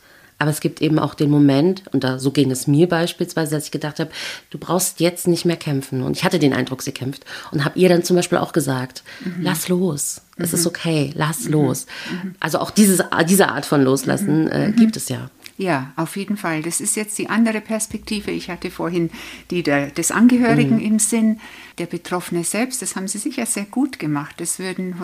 Aber 0.44 0.52
es 0.52 0.60
gibt 0.60 0.82
eben 0.82 1.00
auch 1.00 1.14
den 1.14 1.30
Moment, 1.30 1.84
und 1.94 2.04
da, 2.04 2.20
so 2.20 2.32
ging 2.32 2.52
es 2.52 2.68
mir 2.68 2.90
beispielsweise, 2.90 3.56
dass 3.56 3.64
ich 3.64 3.72
gedacht 3.72 4.02
habe, 4.02 4.12
du 4.50 4.58
brauchst 4.58 5.00
jetzt 5.00 5.26
nicht 5.26 5.46
mehr 5.46 5.56
kämpfen. 5.56 6.04
Und 6.04 6.18
ich 6.18 6.26
hatte 6.26 6.38
den 6.38 6.52
Eindruck, 6.52 6.82
sie 6.82 6.92
kämpft. 6.92 7.24
Und 7.52 7.64
habe 7.64 7.80
ihr 7.80 7.88
dann 7.88 8.04
zum 8.04 8.18
Beispiel 8.18 8.40
auch 8.40 8.52
gesagt, 8.52 9.04
mhm. 9.24 9.38
lass 9.40 9.70
los. 9.70 10.20
Es 10.36 10.52
mhm. 10.52 10.58
ist 10.58 10.68
okay, 10.68 11.12
lass 11.16 11.46
mhm. 11.46 11.54
los. 11.54 11.86
Mhm. 12.12 12.36
Also 12.42 12.60
auch 12.60 12.72
dieses, 12.72 13.02
diese 13.30 13.48
Art 13.48 13.66
von 13.66 13.86
Loslassen 13.86 14.50
äh, 14.50 14.68
mhm. 14.68 14.76
gibt 14.76 14.98
es 14.98 15.08
ja. 15.08 15.30
Ja, 15.55 15.93
auf 15.98 16.17
jeden 16.17 16.36
Fall. 16.36 16.63
Das 16.63 16.81
ist 16.81 16.95
jetzt 16.95 17.17
die 17.19 17.29
andere 17.29 17.62
Perspektive. 17.62 18.31
Ich 18.31 18.50
hatte 18.50 18.72
vorhin 18.72 19.12
die 19.51 19.62
der, 19.62 19.91
des 19.91 20.12
Angehörigen 20.12 20.77
mhm. 20.77 20.86
im 20.86 21.00
Sinn, 21.00 21.39
der 21.77 21.86
Betroffene 21.86 22.43
selbst. 22.43 22.81
Das 22.81 22.95
haben 22.95 23.07
Sie 23.07 23.19
sicher 23.19 23.45
sehr 23.45 23.65
gut 23.65 24.00
gemacht. 24.00 24.36
Das 24.38 24.57
würden 24.57 24.95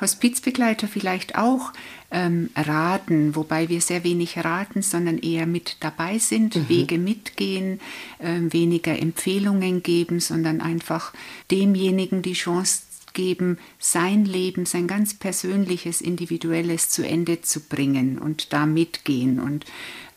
Hospizbegleiter 0.00 0.86
vielleicht 0.86 1.36
auch 1.36 1.72
ähm, 2.10 2.50
raten, 2.54 3.34
wobei 3.34 3.68
wir 3.68 3.80
sehr 3.80 4.04
wenig 4.04 4.38
raten, 4.38 4.82
sondern 4.82 5.18
eher 5.18 5.46
mit 5.46 5.78
dabei 5.80 6.18
sind, 6.18 6.56
mhm. 6.56 6.68
Wege 6.68 6.98
mitgehen, 6.98 7.80
äh, 8.18 8.40
weniger 8.50 8.98
Empfehlungen 8.98 9.82
geben, 9.82 10.20
sondern 10.20 10.60
einfach 10.60 11.12
demjenigen 11.50 12.22
die 12.22 12.34
Chance 12.34 12.82
geben, 13.16 13.58
sein 13.80 14.24
Leben, 14.24 14.66
sein 14.66 14.86
ganz 14.86 15.14
persönliches, 15.14 16.00
individuelles 16.00 16.90
zu 16.90 17.04
Ende 17.04 17.40
zu 17.40 17.60
bringen 17.60 18.18
und 18.18 18.52
da 18.52 18.66
mitgehen. 18.66 19.40
Und 19.40 19.64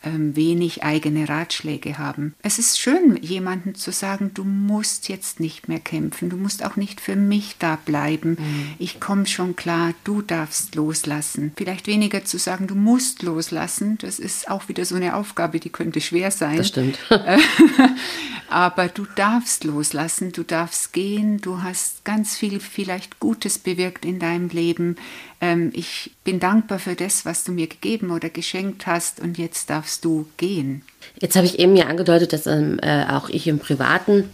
wenig 0.03 0.83
eigene 0.83 1.27
Ratschläge 1.27 1.97
haben. 1.97 2.33
Es 2.41 2.57
ist 2.57 2.79
schön, 2.79 3.17
jemandem 3.21 3.75
zu 3.75 3.91
sagen, 3.91 4.31
du 4.33 4.43
musst 4.43 5.09
jetzt 5.09 5.39
nicht 5.39 5.67
mehr 5.67 5.79
kämpfen, 5.79 6.29
du 6.29 6.37
musst 6.37 6.63
auch 6.65 6.75
nicht 6.75 7.01
für 7.01 7.15
mich 7.15 7.57
da 7.59 7.75
bleiben. 7.75 8.31
Mhm. 8.31 8.73
Ich 8.79 8.99
komme 8.99 9.25
schon 9.25 9.55
klar, 9.55 9.93
du 10.03 10.21
darfst 10.21 10.75
loslassen. 10.75 11.51
Vielleicht 11.57 11.87
weniger 11.87 12.23
zu 12.23 12.37
sagen, 12.37 12.67
du 12.67 12.75
musst 12.75 13.23
loslassen, 13.23 13.97
das 13.99 14.19
ist 14.19 14.49
auch 14.49 14.69
wieder 14.69 14.85
so 14.85 14.95
eine 14.95 15.15
Aufgabe, 15.15 15.59
die 15.59 15.69
könnte 15.69 16.01
schwer 16.01 16.31
sein. 16.31 16.57
Das 16.57 16.69
stimmt. 16.69 16.97
Aber 18.49 18.87
du 18.87 19.05
darfst 19.15 19.63
loslassen, 19.63 20.31
du 20.31 20.43
darfst 20.43 20.91
gehen, 20.91 21.39
du 21.39 21.61
hast 21.61 22.03
ganz 22.03 22.35
viel 22.35 22.59
vielleicht 22.59 23.19
Gutes 23.19 23.59
bewirkt 23.59 24.05
in 24.05 24.17
deinem 24.17 24.49
Leben. 24.49 24.95
Ähm, 25.41 25.71
ich 25.73 26.11
bin 26.23 26.39
dankbar 26.39 26.79
für 26.79 26.95
das, 26.95 27.25
was 27.25 27.43
du 27.43 27.51
mir 27.51 27.67
gegeben 27.67 28.11
oder 28.11 28.29
geschenkt 28.29 28.87
hast 28.87 29.19
und 29.19 29.37
jetzt 29.37 29.69
darfst 29.69 30.03
du 30.03 30.27
gehen. 30.37 30.83
Jetzt 31.19 31.35
habe 31.35 31.45
ich 31.45 31.59
eben 31.59 31.75
ja 31.75 31.87
angedeutet, 31.87 32.33
dass 32.33 32.45
ähm, 32.47 32.79
äh, 32.81 33.05
auch 33.05 33.29
ich 33.29 33.47
im 33.47 33.59
Privaten 33.59 34.29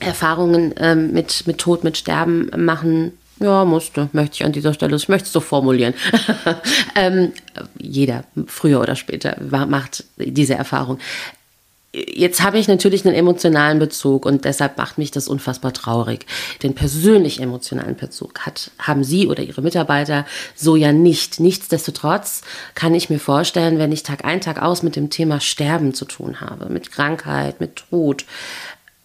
Erfahrungen 0.00 0.74
ähm, 0.78 1.12
mit, 1.12 1.46
mit 1.46 1.58
Tod, 1.58 1.84
mit 1.84 1.96
Sterben 1.96 2.50
machen 2.56 3.12
ja, 3.42 3.64
musste, 3.64 4.08
möchte 4.12 4.36
ich 4.36 4.44
an 4.44 4.52
dieser 4.52 4.72
Stelle, 4.72 4.94
ich 4.94 5.08
möchte 5.08 5.26
es 5.26 5.32
so 5.32 5.40
formulieren. 5.40 5.94
ähm, 6.94 7.32
jeder, 7.76 8.24
früher 8.46 8.80
oder 8.80 8.94
später, 8.94 9.36
macht 9.66 10.04
diese 10.16 10.54
Erfahrung. 10.54 10.98
Jetzt 11.94 12.42
habe 12.42 12.58
ich 12.58 12.68
natürlich 12.68 13.04
einen 13.04 13.14
emotionalen 13.14 13.78
Bezug 13.78 14.24
und 14.24 14.46
deshalb 14.46 14.78
macht 14.78 14.96
mich 14.96 15.10
das 15.10 15.28
unfassbar 15.28 15.74
traurig. 15.74 16.24
Den 16.62 16.74
persönlich 16.74 17.40
emotionalen 17.40 17.96
Bezug 17.96 18.40
hat, 18.40 18.70
haben 18.78 19.04
Sie 19.04 19.26
oder 19.26 19.42
Ihre 19.42 19.60
Mitarbeiter 19.60 20.24
so 20.54 20.74
ja 20.74 20.92
nicht. 20.92 21.38
Nichtsdestotrotz 21.38 22.40
kann 22.74 22.94
ich 22.94 23.10
mir 23.10 23.18
vorstellen, 23.18 23.78
wenn 23.78 23.92
ich 23.92 24.04
Tag 24.04 24.24
ein, 24.24 24.40
Tag 24.40 24.62
aus 24.62 24.82
mit 24.82 24.96
dem 24.96 25.10
Thema 25.10 25.38
Sterben 25.40 25.92
zu 25.92 26.06
tun 26.06 26.40
habe, 26.40 26.70
mit 26.70 26.90
Krankheit, 26.92 27.60
mit 27.60 27.76
Tod, 27.90 28.24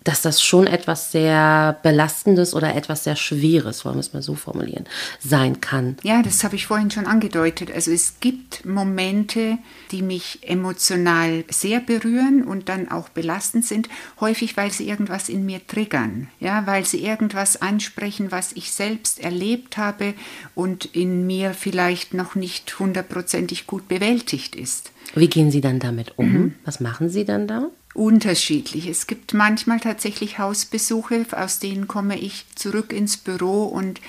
dass 0.08 0.22
das 0.22 0.42
schon 0.42 0.68
etwas 0.68 1.12
sehr 1.12 1.78
Belastendes 1.84 2.54
oder 2.54 2.74
etwas 2.76 3.04
sehr 3.04 3.18
Schweres, 3.18 3.84
wollen 3.84 3.96
wir 3.96 4.00
es 4.00 4.14
mal 4.14 4.22
so 4.22 4.36
formulieren, 4.36 4.86
sein 5.20 5.60
kann. 5.60 5.98
Ja, 6.02 6.22
das 6.22 6.46
habe 6.46 6.56
ich 6.56 6.66
vorhin 6.66 6.90
schon 6.90 7.06
angedeutet. 7.06 7.70
Also 7.72 7.92
es 7.92 8.22
gibt 8.22 8.66
Momente, 8.66 9.58
die 9.92 10.02
mich 10.02 10.40
emotional 10.44 11.44
sehr 11.50 11.82
berühren 11.82 12.46
und 12.46 12.70
dann 12.70 12.90
auch 12.90 13.10
belastend 13.10 13.66
sind, 13.66 13.90
häufig 14.22 14.56
weil 14.56 14.72
sie 14.72 14.88
irgendwas 14.88 15.28
in 15.28 15.46
mir 15.46 15.68
triggern, 15.68 16.30
ja, 16.40 16.66
weil 16.66 16.86
sie 16.86 17.04
irgendwas 17.04 17.62
ansprechen, 17.62 18.32
was 18.32 18.54
ich 18.54 18.72
selbst 18.72 19.20
erlebt 19.20 19.78
habe 19.78 20.14
und 20.56 20.86
in 20.86 21.28
mir 21.28 21.54
vielleicht 21.54 22.14
noch 22.14 22.36
nicht 22.36 22.80
hundertprozentig 22.80 23.68
gut 23.68 23.90
bewältigt 23.90 24.56
ist. 24.56 24.92
Wie 25.16 25.28
gehen 25.28 25.52
Sie 25.52 25.62
dann 25.62 25.80
damit 25.80 26.18
um? 26.18 26.32
Mhm. 26.32 26.56
Was 26.64 26.80
machen 26.80 27.10
Sie 27.10 27.26
dann 27.26 27.48
da? 27.48 27.68
Unterschiedlich. 27.98 28.88
Es 28.88 29.08
gibt 29.08 29.34
manchmal 29.34 29.80
tatsächlich 29.80 30.38
Hausbesuche, 30.38 31.26
aus 31.32 31.60
denen 31.60 31.88
komme 31.88 32.20
ich 32.20 32.46
zurück 32.56 32.94
ins 32.94 33.18
Büro 33.18 33.64
und 33.66 34.00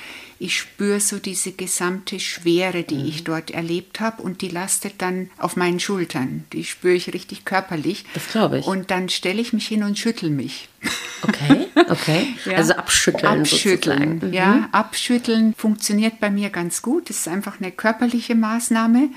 ich 0.40 0.56
spüre 0.56 1.00
so 1.00 1.18
diese 1.18 1.50
gesamte 1.50 2.20
Schwere, 2.20 2.84
die 2.84 2.98
mhm. 2.98 3.06
ich 3.06 3.24
dort 3.24 3.50
erlebt 3.50 3.98
habe 3.98 4.22
und 4.22 4.40
die 4.40 4.48
lastet 4.48 4.94
dann 4.98 5.30
auf 5.36 5.56
meinen 5.56 5.80
Schultern. 5.80 6.44
Die 6.52 6.64
spüre 6.64 6.94
ich 6.94 7.12
richtig 7.12 7.44
körperlich. 7.44 8.04
Das 8.14 8.28
glaube 8.28 8.60
ich. 8.60 8.66
Und 8.66 8.92
dann 8.92 9.08
stelle 9.08 9.40
ich 9.40 9.52
mich 9.52 9.66
hin 9.66 9.82
und 9.82 9.98
schüttel 9.98 10.30
mich. 10.30 10.68
Okay, 11.22 11.66
okay. 11.88 12.26
ja. 12.44 12.56
Also 12.56 12.74
abschütteln. 12.74 13.40
Abschütteln, 13.40 14.20
mhm. 14.22 14.32
ja. 14.32 14.68
Abschütteln 14.70 15.54
funktioniert 15.56 16.20
bei 16.20 16.30
mir 16.30 16.50
ganz 16.50 16.82
gut. 16.82 17.10
Das 17.10 17.18
ist 17.18 17.28
einfach 17.28 17.60
eine 17.60 17.72
körperliche 17.72 18.36
Maßnahme. 18.36 19.08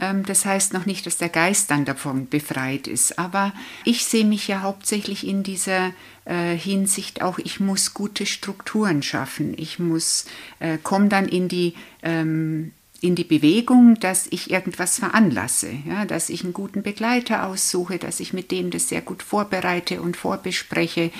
Ähm, 0.00 0.24
das 0.24 0.44
heißt 0.44 0.72
noch 0.72 0.86
nicht, 0.86 1.06
dass 1.06 1.16
der 1.16 1.28
Geist 1.28 1.72
dann 1.72 1.84
davon 1.84 2.28
befreit 2.28 2.86
ist. 2.86 3.18
Aber 3.18 3.52
ich 3.84 4.04
sehe 4.04 4.17
mich 4.24 4.48
ja 4.48 4.62
hauptsächlich 4.62 5.26
in 5.26 5.42
dieser 5.42 5.92
äh, 6.24 6.56
Hinsicht 6.56 7.22
auch, 7.22 7.38
ich 7.38 7.60
muss 7.60 7.94
gute 7.94 8.26
Strukturen 8.26 9.02
schaffen. 9.02 9.54
Ich 9.56 9.78
muss, 9.78 10.26
äh, 10.60 10.78
komme 10.82 11.08
dann 11.08 11.26
in 11.26 11.48
die, 11.48 11.74
ähm, 12.02 12.72
in 13.00 13.14
die 13.14 13.24
Bewegung, 13.24 13.98
dass 14.00 14.26
ich 14.30 14.50
irgendwas 14.50 14.98
veranlasse, 14.98 15.70
ja, 15.86 16.04
dass 16.04 16.30
ich 16.30 16.42
einen 16.42 16.52
guten 16.52 16.82
Begleiter 16.82 17.46
aussuche, 17.46 17.98
dass 17.98 18.18
ich 18.20 18.32
mit 18.32 18.50
dem 18.50 18.70
das 18.70 18.88
sehr 18.88 19.02
gut 19.02 19.22
vorbereite 19.22 20.02
und 20.02 20.16
vorbespreche. 20.16 21.12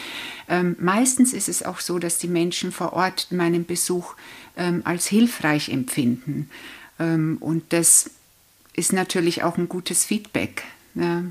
Ähm, 0.49 0.77
meistens 0.81 1.33
ist 1.33 1.49
es 1.49 1.63
auch 1.63 1.81
so, 1.81 1.99
dass 1.99 2.19
die 2.19 2.29
Menschen 2.29 2.73
vor 2.73 2.93
Ort 2.95 3.29
meinen 3.31 3.65
Besuch 3.65 4.15
ähm, 4.57 4.83
als 4.85 5.07
hilfreich 5.07 5.69
empfinden. 5.69 6.51
Ähm, 6.99 7.37
und 7.41 7.73
das 7.73 8.11
ist 8.75 8.93
natürlich 8.93 9.43
auch 9.43 9.57
ein 9.57 9.69
gutes 9.69 10.05
Feedback. 10.05 10.65
Ja. 10.95 11.23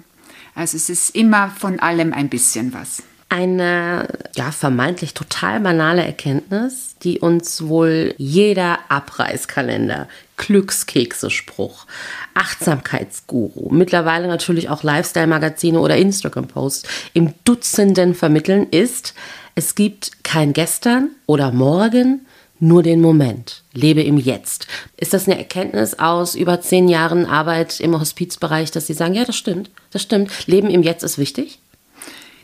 Also 0.57 0.75
es 0.75 0.89
ist 0.89 1.15
immer 1.15 1.51
von 1.51 1.79
allem 1.79 2.13
ein 2.13 2.29
bisschen 2.29 2.73
was. 2.73 3.03
Eine 3.29 4.07
ja 4.35 4.51
vermeintlich 4.51 5.13
total 5.13 5.59
banale 5.59 6.03
Erkenntnis, 6.03 6.95
die 7.03 7.19
uns 7.19 7.67
wohl 7.67 8.15
jeder 8.17 8.79
Abreißkalender, 8.89 10.07
Glückskekse-Spruch, 10.37 11.85
Achtsamkeitsguru, 12.33 13.69
mittlerweile 13.69 14.27
natürlich 14.27 14.69
auch 14.69 14.81
Lifestyle-Magazine 14.81 15.79
oder 15.79 15.97
Instagram-Posts 15.97 16.87
im 17.13 17.35
Dutzenden 17.43 18.15
vermitteln, 18.15 18.67
ist, 18.71 19.13
es 19.53 19.75
gibt 19.75 20.23
kein 20.23 20.53
Gestern 20.53 21.11
oder 21.27 21.51
Morgen, 21.51 22.25
nur 22.59 22.83
den 22.83 23.01
Moment. 23.01 23.63
Lebe 23.73 24.01
im 24.01 24.17
Jetzt. 24.17 24.67
Ist 24.97 25.13
das 25.13 25.27
eine 25.27 25.37
Erkenntnis 25.37 25.99
aus 25.99 26.35
über 26.35 26.61
zehn 26.61 26.87
Jahren 26.87 27.25
Arbeit 27.25 27.79
im 27.79 27.99
Hospizbereich, 27.99 28.71
dass 28.71 28.87
Sie 28.87 28.93
sagen, 28.93 29.13
ja, 29.13 29.25
das 29.25 29.35
stimmt, 29.35 29.69
das 29.91 30.01
stimmt. 30.01 30.47
Leben 30.47 30.69
im 30.69 30.83
Jetzt 30.83 31.03
ist 31.03 31.17
wichtig? 31.17 31.59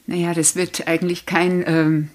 naja, 0.05 0.34
das 0.34 0.55
wird 0.55 0.88
eigentlich 0.88 1.25
kein, 1.25 1.63
ähm, 1.65 2.10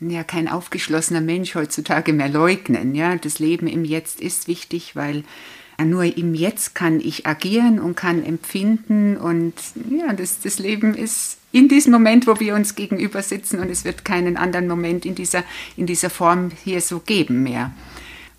ja, 0.00 0.24
kein 0.24 0.48
aufgeschlossener 0.48 1.20
Mensch 1.20 1.54
heutzutage 1.54 2.12
mehr 2.12 2.28
leugnen. 2.28 2.94
Ja? 2.94 3.16
Das 3.16 3.38
Leben 3.38 3.66
im 3.66 3.84
Jetzt 3.84 4.20
ist 4.20 4.48
wichtig, 4.48 4.96
weil 4.96 5.24
nur 5.82 6.04
im 6.04 6.34
Jetzt 6.34 6.74
kann 6.74 7.00
ich 7.00 7.26
agieren 7.26 7.78
und 7.78 7.96
kann 7.96 8.24
empfinden 8.24 9.18
und 9.18 9.52
ja, 9.90 10.14
das, 10.14 10.40
das 10.40 10.58
Leben 10.58 10.94
ist 10.94 11.36
in 11.56 11.68
diesem 11.68 11.90
Moment, 11.90 12.26
wo 12.26 12.38
wir 12.38 12.54
uns 12.54 12.74
gegenüber 12.74 13.22
sitzen 13.22 13.60
und 13.60 13.70
es 13.70 13.86
wird 13.86 14.04
keinen 14.04 14.36
anderen 14.36 14.68
Moment 14.68 15.06
in 15.06 15.14
dieser, 15.14 15.42
in 15.78 15.86
dieser 15.86 16.10
Form 16.10 16.50
hier 16.64 16.82
so 16.82 17.00
geben 17.00 17.42
mehr. 17.42 17.72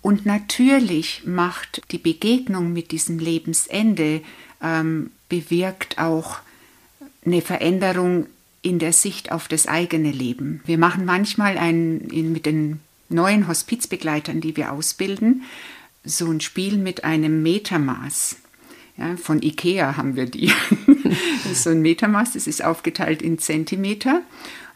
Und 0.02 0.24
natürlich 0.24 1.22
macht 1.26 1.82
die 1.90 1.98
Begegnung 1.98 2.72
mit 2.72 2.92
diesem 2.92 3.18
Lebensende, 3.18 4.20
ähm, 4.62 5.10
bewirkt 5.28 5.98
auch 5.98 6.38
eine 7.26 7.42
Veränderung 7.42 8.26
in 8.62 8.78
der 8.78 8.92
Sicht 8.92 9.32
auf 9.32 9.48
das 9.48 9.66
eigene 9.66 10.12
Leben. 10.12 10.60
Wir 10.64 10.78
machen 10.78 11.04
manchmal 11.04 11.58
ein, 11.58 12.02
in, 12.12 12.30
mit 12.30 12.46
den 12.46 12.78
neuen 13.08 13.48
Hospizbegleitern, 13.48 14.40
die 14.40 14.56
wir 14.56 14.70
ausbilden, 14.70 15.42
so 16.04 16.30
ein 16.30 16.40
Spiel 16.40 16.78
mit 16.78 17.02
einem 17.02 17.42
Metermaß. 17.42 18.36
Ja, 18.98 19.16
von 19.16 19.42
Ikea 19.42 19.96
haben 19.96 20.16
wir 20.16 20.26
die. 20.26 20.52
so 21.54 21.70
ein 21.70 21.82
Metermaß, 21.82 22.32
das 22.32 22.46
ist 22.46 22.64
aufgeteilt 22.64 23.22
in 23.22 23.38
Zentimeter. 23.38 24.22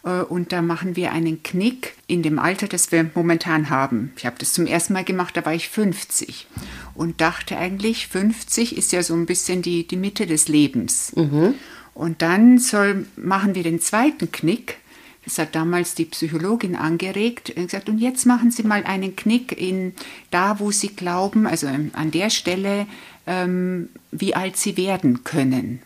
Äh, 0.04 0.22
und 0.22 0.52
da 0.52 0.62
machen 0.62 0.96
wir 0.96 1.12
einen 1.12 1.42
Knick 1.42 1.94
in 2.06 2.22
dem 2.22 2.38
Alter, 2.38 2.68
das 2.68 2.92
wir 2.92 3.10
momentan 3.14 3.70
haben. 3.70 4.12
Ich 4.16 4.26
habe 4.26 4.36
das 4.38 4.52
zum 4.52 4.66
ersten 4.66 4.92
Mal 4.92 5.04
gemacht, 5.04 5.36
da 5.36 5.44
war 5.44 5.54
ich 5.54 5.68
50 5.68 6.46
und 6.94 7.20
dachte 7.20 7.56
eigentlich, 7.56 8.08
50 8.08 8.76
ist 8.76 8.92
ja 8.92 9.02
so 9.02 9.14
ein 9.14 9.26
bisschen 9.26 9.62
die, 9.62 9.86
die 9.86 9.96
Mitte 9.96 10.26
des 10.26 10.48
Lebens. 10.48 11.12
Mhm. 11.16 11.54
Und 11.94 12.22
dann 12.22 12.58
soll, 12.58 13.06
machen 13.16 13.54
wir 13.54 13.62
den 13.62 13.80
zweiten 13.80 14.32
Knick. 14.32 14.78
Das 15.24 15.38
hat 15.38 15.54
damals 15.54 15.94
die 15.94 16.04
Psychologin 16.04 16.74
angeregt 16.74 17.50
und 17.50 17.64
gesagt, 17.64 17.88
und 17.88 17.98
jetzt 17.98 18.26
machen 18.26 18.50
Sie 18.50 18.64
mal 18.64 18.84
einen 18.84 19.14
Knick 19.14 19.52
in 19.52 19.94
da, 20.30 20.58
wo 20.58 20.70
Sie 20.70 20.88
glauben, 20.88 21.46
also 21.46 21.68
an 21.68 22.10
der 22.10 22.30
Stelle, 22.30 22.86
ähm, 23.26 23.88
wie 24.10 24.34
alt 24.34 24.56
Sie 24.56 24.76
werden 24.76 25.22
können. 25.22 25.80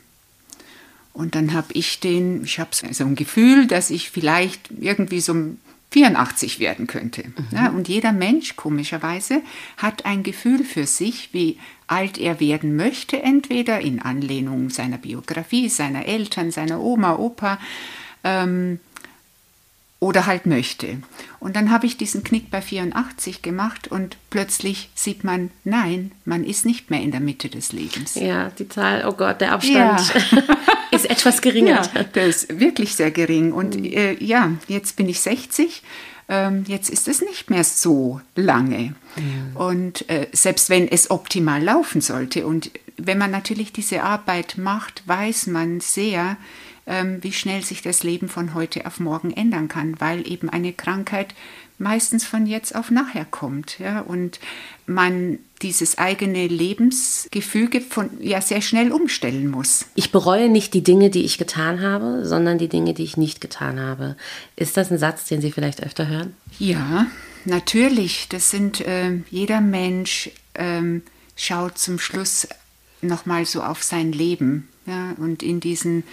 Und 1.13 1.35
dann 1.35 1.53
habe 1.53 1.69
ich 1.73 2.01
den, 2.01 2.45
ich 2.45 2.59
habe 2.59 2.71
so 2.73 3.05
ein 3.05 3.15
Gefühl, 3.15 3.67
dass 3.67 3.91
ich 3.91 4.11
vielleicht 4.11 4.71
irgendwie 4.79 5.21
so 5.21 5.35
84 5.91 6.61
werden 6.61 6.87
könnte. 6.87 7.25
Mhm. 7.25 7.47
Ja, 7.53 7.69
und 7.71 7.89
jeder 7.89 8.13
Mensch, 8.13 8.57
komischerweise, 8.57 9.41
hat 9.79 10.05
ein 10.05 10.23
Gefühl 10.23 10.65
für 10.65 10.87
sich, 10.87 11.31
wie 11.33 11.59
alt 11.87 12.19
er 12.19 12.41
werden 12.41 12.77
möchte, 12.77 13.23
entweder 13.23 13.81
in 13.81 14.03
Anlehnung 14.03 14.69
seiner 14.69 14.99
Biografie, 14.99 15.69
seiner 15.69 16.05
Eltern, 16.07 16.51
seiner 16.51 16.81
Oma, 16.81 17.17
Opa. 17.17 17.59
Ähm, 18.25 18.81
oder 19.99 20.27
halt 20.27 20.47
möchte. 20.47 20.99
Und 21.41 21.57
dann 21.57 21.71
habe 21.71 21.87
ich 21.87 21.97
diesen 21.97 22.23
Knick 22.23 22.51
bei 22.51 22.61
84 22.61 23.41
gemacht 23.41 23.89
und 23.89 24.19
plötzlich 24.29 24.91
sieht 24.95 25.25
man, 25.25 25.51
nein, 25.65 26.13
man 26.25 26.45
ist 26.45 26.67
nicht 26.67 26.91
mehr 26.91 27.01
in 27.01 27.13
der 27.13 27.21
Mitte 27.21 27.49
des 27.49 27.73
Lebens. 27.73 28.15
Ja, 28.15 28.51
die 28.51 28.69
Zahl, 28.69 29.07
oh 29.07 29.13
Gott, 29.13 29.41
der 29.41 29.53
Abstand 29.53 30.15
ja. 30.31 30.43
ist 30.91 31.09
etwas 31.09 31.41
geringer. 31.41 31.83
Ja, 31.95 32.03
der 32.03 32.27
ist 32.27 32.61
wirklich 32.61 32.95
sehr 32.95 33.11
gering. 33.11 33.53
Und 33.53 33.77
mhm. 33.77 33.85
äh, 33.85 34.13
ja, 34.23 34.53
jetzt 34.69 34.97
bin 34.97 35.09
ich 35.09 35.21
60. 35.21 35.83
Ähm, 36.29 36.65
jetzt 36.67 36.91
ist 36.91 37.09
es 37.09 37.23
nicht 37.23 37.49
mehr 37.49 37.65
so 37.65 38.21
lange. 38.35 38.95
Mhm. 39.17 39.57
Und 39.57 40.11
äh, 40.11 40.27
selbst 40.33 40.69
wenn 40.69 40.89
es 40.89 41.11
optimal 41.11 41.63
laufen 41.63 42.01
sollte 42.03 42.47
und 42.47 42.71
wenn 42.99 43.19
man 43.19 43.31
natürlich 43.31 43.73
diese 43.73 44.03
Arbeit 44.03 44.57
macht, 44.59 45.03
weiß 45.07 45.49
man 45.49 45.81
sehr, 45.81 46.37
ähm, 46.87 47.23
wie 47.23 47.33
schnell 47.33 47.65
sich 47.65 47.83
das 47.83 48.03
Leben 48.03 48.29
von 48.29 48.55
heute 48.55 48.87
auf 48.87 49.01
morgen 49.01 49.33
ändern 49.33 49.69
kann, 49.69 50.01
weil 50.01 50.31
eben 50.31 50.49
eine 50.49 50.73
Krankheit 50.73 51.35
meistens 51.79 52.25
von 52.25 52.47
jetzt 52.47 52.75
auf 52.75 52.91
nachher 52.91 53.25
kommt. 53.25 53.79
Ja, 53.79 54.01
und 54.01 54.41
man 54.87 55.39
dieses 55.63 55.99
eigene 55.99 56.47
Lebensgefüge 56.47 57.81
von, 57.81 58.11
ja, 58.21 58.41
sehr 58.41 58.61
schnell 58.61 58.93
umstellen 58.93 59.51
muss. 59.51 59.87
Ich 59.95 60.13
bereue 60.13 60.49
nicht 60.49 60.75
die 60.75 60.83
Dinge, 60.83 61.11
die 61.11 61.25
ich 61.25 61.39
getan 61.39 61.81
habe, 61.81 62.25
sondern 62.25 62.59
die 62.59 62.69
Dinge, 62.69 62.95
die 62.95 63.05
ich 63.05 63.17
nicht 63.17 63.41
getan 63.41 63.81
habe. 63.81 64.17
Ist 64.55 64.77
das 64.77 64.91
ein 64.91 64.99
Satz, 64.99 65.27
den 65.27 65.41
Sie 65.41 65.53
vielleicht 65.53 65.83
öfter 65.83 66.09
hören? 66.09 66.35
Ja, 66.59 67.07
natürlich. 67.45 68.29
Das 68.29 68.51
sind, 68.51 68.81
äh, 68.81 69.21
jeder 69.31 69.61
Mensch 69.61 70.31
äh, 70.55 70.83
schaut 71.37 71.79
zum 71.79 71.99
Schluss 71.99 72.49
nochmal 73.03 73.45
so 73.47 73.63
auf 73.63 73.83
sein 73.83 74.13
Leben. 74.13 74.69
Ja, 74.87 75.15
und 75.19 75.43
in 75.43 75.59
diesen 75.61 76.05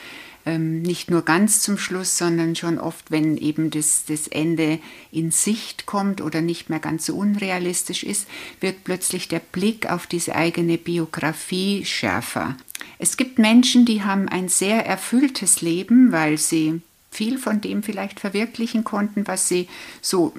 ähm, 0.45 0.81
nicht 0.81 1.09
nur 1.09 1.23
ganz 1.23 1.61
zum 1.61 1.77
Schluss, 1.77 2.17
sondern 2.17 2.55
schon 2.55 2.79
oft, 2.79 3.11
wenn 3.11 3.37
eben 3.37 3.69
das, 3.69 4.05
das 4.05 4.27
Ende 4.27 4.79
in 5.11 5.31
Sicht 5.31 5.85
kommt 5.85 6.21
oder 6.21 6.41
nicht 6.41 6.69
mehr 6.69 6.79
ganz 6.79 7.05
so 7.05 7.15
unrealistisch 7.15 8.03
ist, 8.03 8.27
wird 8.59 8.83
plötzlich 8.83 9.27
der 9.27 9.39
Blick 9.39 9.89
auf 9.89 10.07
diese 10.07 10.35
eigene 10.35 10.77
Biografie 10.77 11.85
schärfer. 11.85 12.57
Es 12.99 13.17
gibt 13.17 13.39
Menschen, 13.39 13.85
die 13.85 14.03
haben 14.03 14.27
ein 14.27 14.49
sehr 14.49 14.85
erfülltes 14.85 15.61
Leben, 15.61 16.11
weil 16.11 16.37
sie 16.37 16.81
viel 17.11 17.37
von 17.37 17.61
dem 17.61 17.83
vielleicht 17.83 18.19
verwirklichen 18.19 18.83
konnten, 18.83 19.27
was 19.27 19.47
sie 19.47 19.67
so 20.01 20.33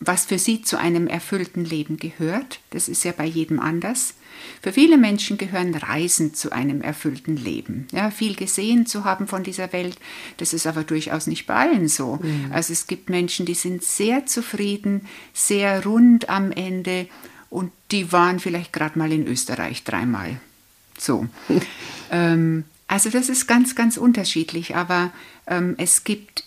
was 0.00 0.24
für 0.24 0.38
sie 0.38 0.62
zu 0.62 0.78
einem 0.78 1.06
erfüllten 1.06 1.64
Leben 1.64 1.98
gehört. 1.98 2.60
Das 2.70 2.88
ist 2.88 3.04
ja 3.04 3.12
bei 3.12 3.26
jedem 3.26 3.60
anders. 3.60 4.14
Für 4.62 4.72
viele 4.72 4.96
Menschen 4.96 5.36
gehören 5.36 5.74
Reisen 5.74 6.34
zu 6.34 6.50
einem 6.50 6.80
erfüllten 6.80 7.36
Leben. 7.36 7.86
Ja, 7.92 8.10
viel 8.10 8.34
gesehen 8.34 8.86
zu 8.86 9.04
haben 9.04 9.26
von 9.26 9.42
dieser 9.42 9.72
Welt, 9.74 9.98
das 10.38 10.54
ist 10.54 10.66
aber 10.66 10.84
durchaus 10.84 11.26
nicht 11.26 11.46
bei 11.46 11.54
allen 11.54 11.88
so. 11.88 12.18
Mhm. 12.22 12.50
Also 12.50 12.72
es 12.72 12.86
gibt 12.86 13.10
Menschen, 13.10 13.44
die 13.44 13.54
sind 13.54 13.84
sehr 13.84 14.24
zufrieden, 14.24 15.06
sehr 15.34 15.84
rund 15.84 16.30
am 16.30 16.50
Ende 16.50 17.06
und 17.50 17.70
die 17.90 18.10
waren 18.10 18.40
vielleicht 18.40 18.72
gerade 18.72 18.98
mal 18.98 19.12
in 19.12 19.26
Österreich 19.26 19.84
dreimal. 19.84 20.40
So. 20.98 21.26
ähm, 22.10 22.64
also 22.86 23.10
das 23.10 23.28
ist 23.28 23.46
ganz, 23.46 23.74
ganz 23.74 23.98
unterschiedlich, 23.98 24.76
aber 24.76 25.12
ähm, 25.46 25.74
es 25.76 26.04
gibt 26.04 26.44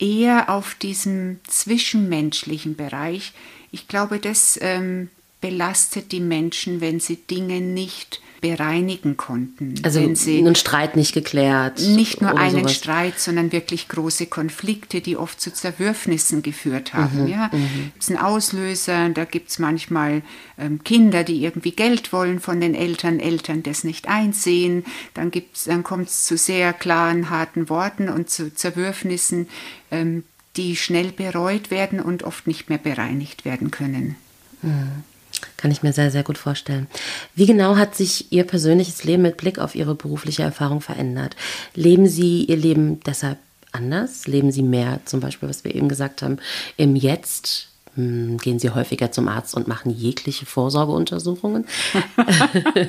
eher 0.00 0.48
auf 0.48 0.74
diesem 0.74 1.40
zwischenmenschlichen 1.46 2.76
Bereich. 2.76 3.32
Ich 3.70 3.86
glaube, 3.88 4.18
das 4.18 4.58
ähm, 4.62 5.10
belastet 5.40 6.12
die 6.12 6.20
Menschen, 6.20 6.80
wenn 6.80 7.00
sie 7.00 7.16
Dinge 7.16 7.60
nicht 7.60 8.20
bereinigen 8.40 9.16
konnten. 9.16 9.74
Also 9.82 10.00
wenn 10.00 10.16
sie 10.16 10.38
einen 10.38 10.54
Streit 10.54 10.96
nicht 10.96 11.12
geklärt. 11.12 11.80
Nicht 11.80 12.20
nur 12.20 12.36
einen 12.36 12.60
sowas. 12.60 12.74
Streit, 12.74 13.20
sondern 13.20 13.52
wirklich 13.52 13.88
große 13.88 14.26
Konflikte, 14.26 15.00
die 15.00 15.16
oft 15.16 15.40
zu 15.40 15.52
Zerwürfnissen 15.52 16.42
geführt 16.42 16.94
haben. 16.94 17.24
Mhm, 17.24 17.28
ja, 17.28 17.50
mhm. 17.52 17.92
es 17.98 18.08
ist 18.08 18.16
ein 18.16 18.22
Auslöser, 18.22 19.10
da 19.10 19.24
gibt 19.24 19.50
es 19.50 19.58
manchmal 19.58 20.22
ähm, 20.58 20.82
Kinder, 20.84 21.24
die 21.24 21.42
irgendwie 21.42 21.72
Geld 21.72 22.12
wollen 22.12 22.40
von 22.40 22.60
den 22.60 22.74
Eltern, 22.74 23.20
Eltern 23.20 23.62
das 23.62 23.84
nicht 23.84 24.08
einsehen. 24.08 24.84
Dann, 25.14 25.30
dann 25.66 25.82
kommt 25.82 26.08
es 26.08 26.24
zu 26.24 26.36
sehr 26.36 26.72
klaren, 26.72 27.30
harten 27.30 27.68
Worten 27.68 28.08
und 28.08 28.30
zu 28.30 28.54
Zerwürfnissen, 28.54 29.48
ähm, 29.90 30.24
die 30.56 30.76
schnell 30.76 31.12
bereut 31.12 31.70
werden 31.70 32.00
und 32.00 32.22
oft 32.22 32.46
nicht 32.46 32.68
mehr 32.68 32.78
bereinigt 32.78 33.44
werden 33.44 33.70
können. 33.70 34.16
Mhm. 34.62 35.04
Kann 35.56 35.70
ich 35.70 35.82
mir 35.82 35.92
sehr, 35.92 36.10
sehr 36.10 36.22
gut 36.22 36.38
vorstellen. 36.38 36.86
Wie 37.34 37.46
genau 37.46 37.76
hat 37.76 37.94
sich 37.94 38.32
Ihr 38.32 38.44
persönliches 38.44 39.04
Leben 39.04 39.22
mit 39.22 39.36
Blick 39.36 39.58
auf 39.58 39.74
Ihre 39.74 39.94
berufliche 39.94 40.42
Erfahrung 40.42 40.80
verändert? 40.80 41.36
Leben 41.74 42.06
Sie 42.06 42.44
Ihr 42.44 42.56
Leben 42.56 43.00
deshalb 43.00 43.38
anders? 43.72 44.26
Leben 44.26 44.52
Sie 44.52 44.62
mehr, 44.62 45.00
zum 45.04 45.20
Beispiel, 45.20 45.48
was 45.48 45.64
wir 45.64 45.74
eben 45.74 45.88
gesagt 45.88 46.22
haben, 46.22 46.38
im 46.76 46.96
Jetzt? 46.96 47.68
Hm, 47.96 48.38
gehen 48.38 48.58
Sie 48.58 48.70
häufiger 48.70 49.10
zum 49.12 49.28
Arzt 49.28 49.54
und 49.54 49.68
machen 49.68 49.90
jegliche 49.90 50.46
Vorsorgeuntersuchungen? 50.46 51.66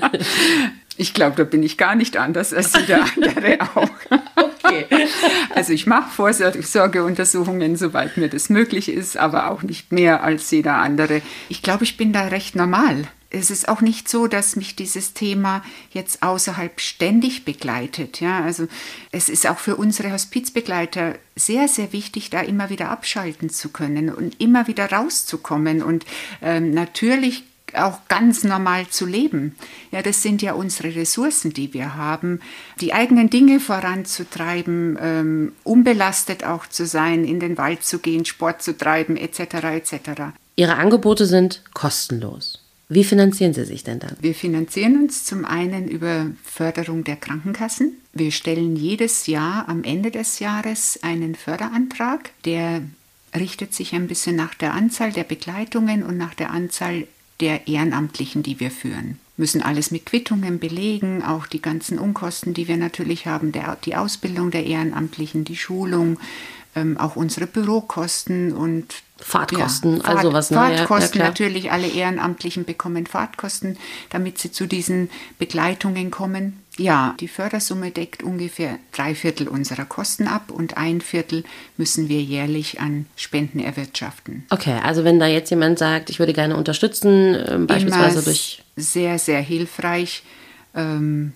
ich 0.97 1.13
glaube, 1.13 1.35
da 1.35 1.43
bin 1.43 1.63
ich 1.63 1.77
gar 1.77 1.95
nicht 1.95 2.17
anders 2.17 2.53
als 2.53 2.73
jeder 2.73 3.03
andere 3.15 3.59
auch. 3.75 3.89
Okay. 4.71 5.07
Also 5.53 5.73
ich 5.73 5.85
mache 5.85 6.09
Vorsorgeuntersuchungen, 6.09 7.75
soweit 7.75 8.17
mir 8.17 8.29
das 8.29 8.49
möglich 8.49 8.89
ist, 8.89 9.17
aber 9.17 9.51
auch 9.51 9.63
nicht 9.63 9.91
mehr 9.91 10.23
als 10.23 10.49
jeder 10.51 10.75
andere. 10.75 11.21
Ich 11.49 11.61
glaube, 11.61 11.83
ich 11.83 11.97
bin 11.97 12.13
da 12.13 12.27
recht 12.27 12.55
normal. 12.55 13.07
Es 13.33 13.49
ist 13.49 13.69
auch 13.69 13.79
nicht 13.79 14.09
so, 14.09 14.27
dass 14.27 14.57
mich 14.57 14.75
dieses 14.75 15.13
Thema 15.13 15.63
jetzt 15.91 16.21
außerhalb 16.21 16.81
ständig 16.81 17.45
begleitet. 17.45 18.19
Ja, 18.19 18.43
also 18.43 18.67
es 19.11 19.29
ist 19.29 19.47
auch 19.47 19.57
für 19.57 19.77
unsere 19.77 20.11
Hospizbegleiter 20.11 21.15
sehr, 21.37 21.69
sehr 21.69 21.93
wichtig, 21.93 22.29
da 22.29 22.41
immer 22.41 22.69
wieder 22.69 22.89
abschalten 22.89 23.49
zu 23.49 23.69
können 23.69 24.09
und 24.09 24.41
immer 24.41 24.67
wieder 24.67 24.91
rauszukommen. 24.91 25.81
Und 25.81 26.05
ähm, 26.41 26.71
natürlich 26.71 27.45
auch 27.75 27.99
ganz 28.07 28.43
normal 28.43 28.87
zu 28.87 29.05
leben. 29.05 29.55
Ja, 29.91 30.01
das 30.01 30.21
sind 30.21 30.41
ja 30.41 30.53
unsere 30.53 30.95
Ressourcen, 30.95 31.53
die 31.53 31.73
wir 31.73 31.95
haben, 31.95 32.39
die 32.79 32.93
eigenen 32.93 33.29
Dinge 33.29 33.59
voranzutreiben, 33.59 34.97
ähm, 35.01 35.51
unbelastet 35.63 36.43
auch 36.43 36.67
zu 36.67 36.85
sein, 36.85 37.23
in 37.23 37.39
den 37.39 37.57
Wald 37.57 37.83
zu 37.83 37.99
gehen, 37.99 38.25
Sport 38.25 38.61
zu 38.61 38.77
treiben, 38.77 39.17
etc. 39.17 39.39
etc. 39.63 40.21
Ihre 40.55 40.75
Angebote 40.75 41.25
sind 41.25 41.63
kostenlos. 41.73 42.61
Wie 42.89 43.05
finanzieren 43.05 43.53
Sie 43.53 43.63
sich 43.63 43.85
denn 43.85 43.99
dann? 43.99 44.17
Wir 44.19 44.35
finanzieren 44.35 45.01
uns 45.01 45.23
zum 45.23 45.45
einen 45.45 45.87
über 45.87 46.27
Förderung 46.43 47.05
der 47.05 47.15
Krankenkassen. 47.15 47.93
Wir 48.11 48.31
stellen 48.31 48.75
jedes 48.75 49.27
Jahr 49.27 49.69
am 49.69 49.85
Ende 49.85 50.11
des 50.11 50.39
Jahres 50.39 50.99
einen 51.01 51.35
Förderantrag, 51.35 52.31
der 52.43 52.81
richtet 53.33 53.73
sich 53.73 53.93
ein 53.93 54.07
bisschen 54.07 54.35
nach 54.35 54.55
der 54.55 54.73
Anzahl 54.73 55.13
der 55.13 55.23
Begleitungen 55.23 56.03
und 56.03 56.17
nach 56.17 56.33
der 56.33 56.51
Anzahl 56.51 57.07
der 57.41 57.67
Ehrenamtlichen, 57.67 58.43
die 58.43 58.59
wir 58.59 58.71
führen. 58.71 59.19
Müssen 59.37 59.61
alles 59.61 59.91
mit 59.91 60.05
Quittungen 60.05 60.59
belegen, 60.59 61.23
auch 61.23 61.47
die 61.47 61.61
ganzen 61.61 61.97
Unkosten, 61.97 62.53
die 62.53 62.67
wir 62.67 62.77
natürlich 62.77 63.25
haben, 63.25 63.51
der, 63.51 63.77
die 63.83 63.95
Ausbildung 63.95 64.51
der 64.51 64.65
Ehrenamtlichen, 64.65 65.43
die 65.43 65.57
Schulung, 65.57 66.19
ähm, 66.75 66.97
auch 66.97 67.15
unsere 67.15 67.47
Bürokosten 67.47 68.53
und 68.53 68.93
Fahrtkosten, 69.19 69.97
ja, 69.97 70.03
Fahrt, 70.03 70.17
also 70.17 70.33
was. 70.33 70.51
Ne? 70.51 70.57
Fahrtkosten, 70.57 71.19
ja, 71.19 71.27
natürlich, 71.27 71.71
alle 71.71 71.87
Ehrenamtlichen 71.87 72.65
bekommen 72.65 73.05
Fahrtkosten, 73.05 73.77
damit 74.09 74.37
sie 74.37 74.51
zu 74.51 74.67
diesen 74.67 75.09
Begleitungen 75.37 76.11
kommen. 76.11 76.61
Ja, 76.77 77.15
die 77.19 77.27
Fördersumme 77.27 77.91
deckt 77.91 78.23
ungefähr 78.23 78.79
drei 78.93 79.13
Viertel 79.13 79.47
unserer 79.47 79.85
Kosten 79.85 80.27
ab 80.27 80.51
und 80.51 80.77
ein 80.77 81.01
Viertel 81.01 81.43
müssen 81.75 82.07
wir 82.07 82.21
jährlich 82.21 82.79
an 82.79 83.07
Spenden 83.15 83.59
erwirtschaften. 83.59 84.45
Okay, 84.49 84.79
also 84.81 85.03
wenn 85.03 85.19
da 85.19 85.27
jetzt 85.27 85.49
jemand 85.49 85.79
sagt, 85.79 86.09
ich 86.09 86.19
würde 86.19 86.33
gerne 86.33 86.55
unterstützen, 86.55 87.35
äh, 87.35 87.57
beispielsweise 87.59 88.15
Immer 88.15 88.23
durch. 88.23 88.63
Sehr, 88.77 89.19
sehr 89.19 89.41
hilfreich. 89.41 90.23
Ähm, 90.73 91.33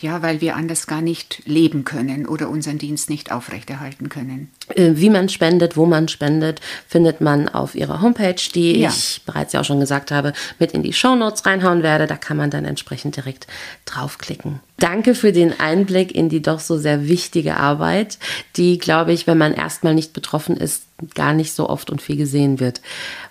ja, 0.00 0.22
weil 0.22 0.40
wir 0.40 0.54
anders 0.54 0.86
gar 0.86 1.02
nicht 1.02 1.42
leben 1.44 1.84
können 1.84 2.26
oder 2.26 2.48
unseren 2.48 2.78
Dienst 2.78 3.10
nicht 3.10 3.32
aufrechterhalten 3.32 4.08
können. 4.08 4.50
Äh, 4.74 4.92
wie 4.94 5.10
man 5.10 5.28
spendet, 5.28 5.76
wo 5.76 5.86
man 5.86 6.08
spendet, 6.08 6.60
findet 6.86 7.20
man 7.20 7.48
auf 7.48 7.74
ihrer 7.74 8.02
Homepage, 8.02 8.40
die 8.54 8.80
ja. 8.80 8.88
ich 8.88 9.22
bereits 9.24 9.52
ja 9.52 9.60
auch 9.60 9.64
schon 9.64 9.80
gesagt 9.80 10.10
habe, 10.10 10.32
mit 10.58 10.72
in 10.72 10.82
die 10.82 10.92
Show 10.92 11.14
Notes 11.14 11.46
reinhauen 11.46 11.82
werde. 11.82 12.06
Da 12.06 12.16
kann 12.16 12.36
man 12.36 12.50
dann 12.50 12.64
entsprechend 12.64 13.16
direkt 13.16 13.46
draufklicken. 13.84 14.60
Danke 14.78 15.16
für 15.16 15.32
den 15.32 15.58
Einblick 15.58 16.14
in 16.14 16.28
die 16.28 16.40
doch 16.40 16.60
so 16.60 16.78
sehr 16.78 17.08
wichtige 17.08 17.56
Arbeit, 17.56 18.18
die, 18.56 18.78
glaube 18.78 19.12
ich, 19.12 19.26
wenn 19.26 19.36
man 19.36 19.52
erstmal 19.52 19.94
nicht 19.94 20.12
betroffen 20.12 20.56
ist, 20.56 20.84
gar 21.14 21.32
nicht 21.32 21.52
so 21.52 21.68
oft 21.68 21.90
und 21.90 22.02
viel 22.02 22.16
gesehen 22.16 22.60
wird. 22.60 22.80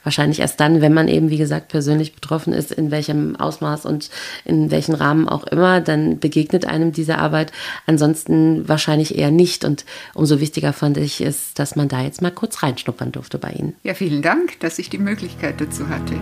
Wahrscheinlich 0.03 0.39
erst 0.39 0.59
dann, 0.59 0.81
wenn 0.81 0.93
man 0.93 1.07
eben, 1.07 1.29
wie 1.29 1.37
gesagt, 1.37 1.69
persönlich 1.69 2.13
betroffen 2.13 2.53
ist, 2.53 2.71
in 2.71 2.91
welchem 2.91 3.35
Ausmaß 3.35 3.85
und 3.85 4.09
in 4.45 4.71
welchem 4.71 4.95
Rahmen 4.95 5.27
auch 5.27 5.45
immer, 5.45 5.81
dann 5.81 6.19
begegnet 6.19 6.65
einem 6.65 6.91
diese 6.91 7.17
Arbeit. 7.17 7.51
Ansonsten 7.85 8.67
wahrscheinlich 8.67 9.17
eher 9.17 9.31
nicht. 9.31 9.65
Und 9.65 9.85
umso 10.13 10.39
wichtiger 10.39 10.71
fand 10.71 10.97
ich 10.97 11.21
es, 11.27 11.53
dass 11.53 11.75
man 11.75 11.87
da 11.87 12.01
jetzt 12.01 12.21
mal 12.21 12.31
kurz 12.31 12.63
reinschnuppern 12.63 13.11
durfte 13.11 13.37
bei 13.37 13.51
Ihnen. 13.51 13.75
Ja, 13.83 13.93
vielen 13.93 14.21
Dank, 14.21 14.59
dass 14.59 14.79
ich 14.79 14.89
die 14.89 14.97
Möglichkeit 14.97 15.61
dazu 15.61 15.87
hatte. 15.89 16.15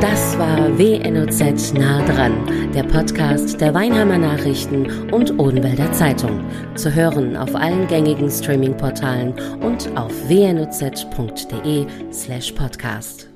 Das 0.00 0.38
war 0.38 0.78
WNOZ 0.78 1.74
nah 1.74 2.04
dran, 2.06 2.72
der 2.74 2.84
Podcast 2.84 3.60
der 3.60 3.74
Weinheimer 3.74 4.18
Nachrichten 4.18 5.10
und 5.10 5.38
Odenwälder 5.38 5.90
Zeitung. 5.92 6.44
Zu 6.76 6.94
hören 6.94 7.36
auf 7.36 7.54
allen 7.54 7.86
gängigen 7.88 8.30
Streaming-Portalen 8.30 9.32
und 9.60 9.96
auf 9.96 10.12
wnoz 10.28 10.78
www.ftz.de 10.80 11.86
slash 12.12 12.52
podcast. 12.52 13.27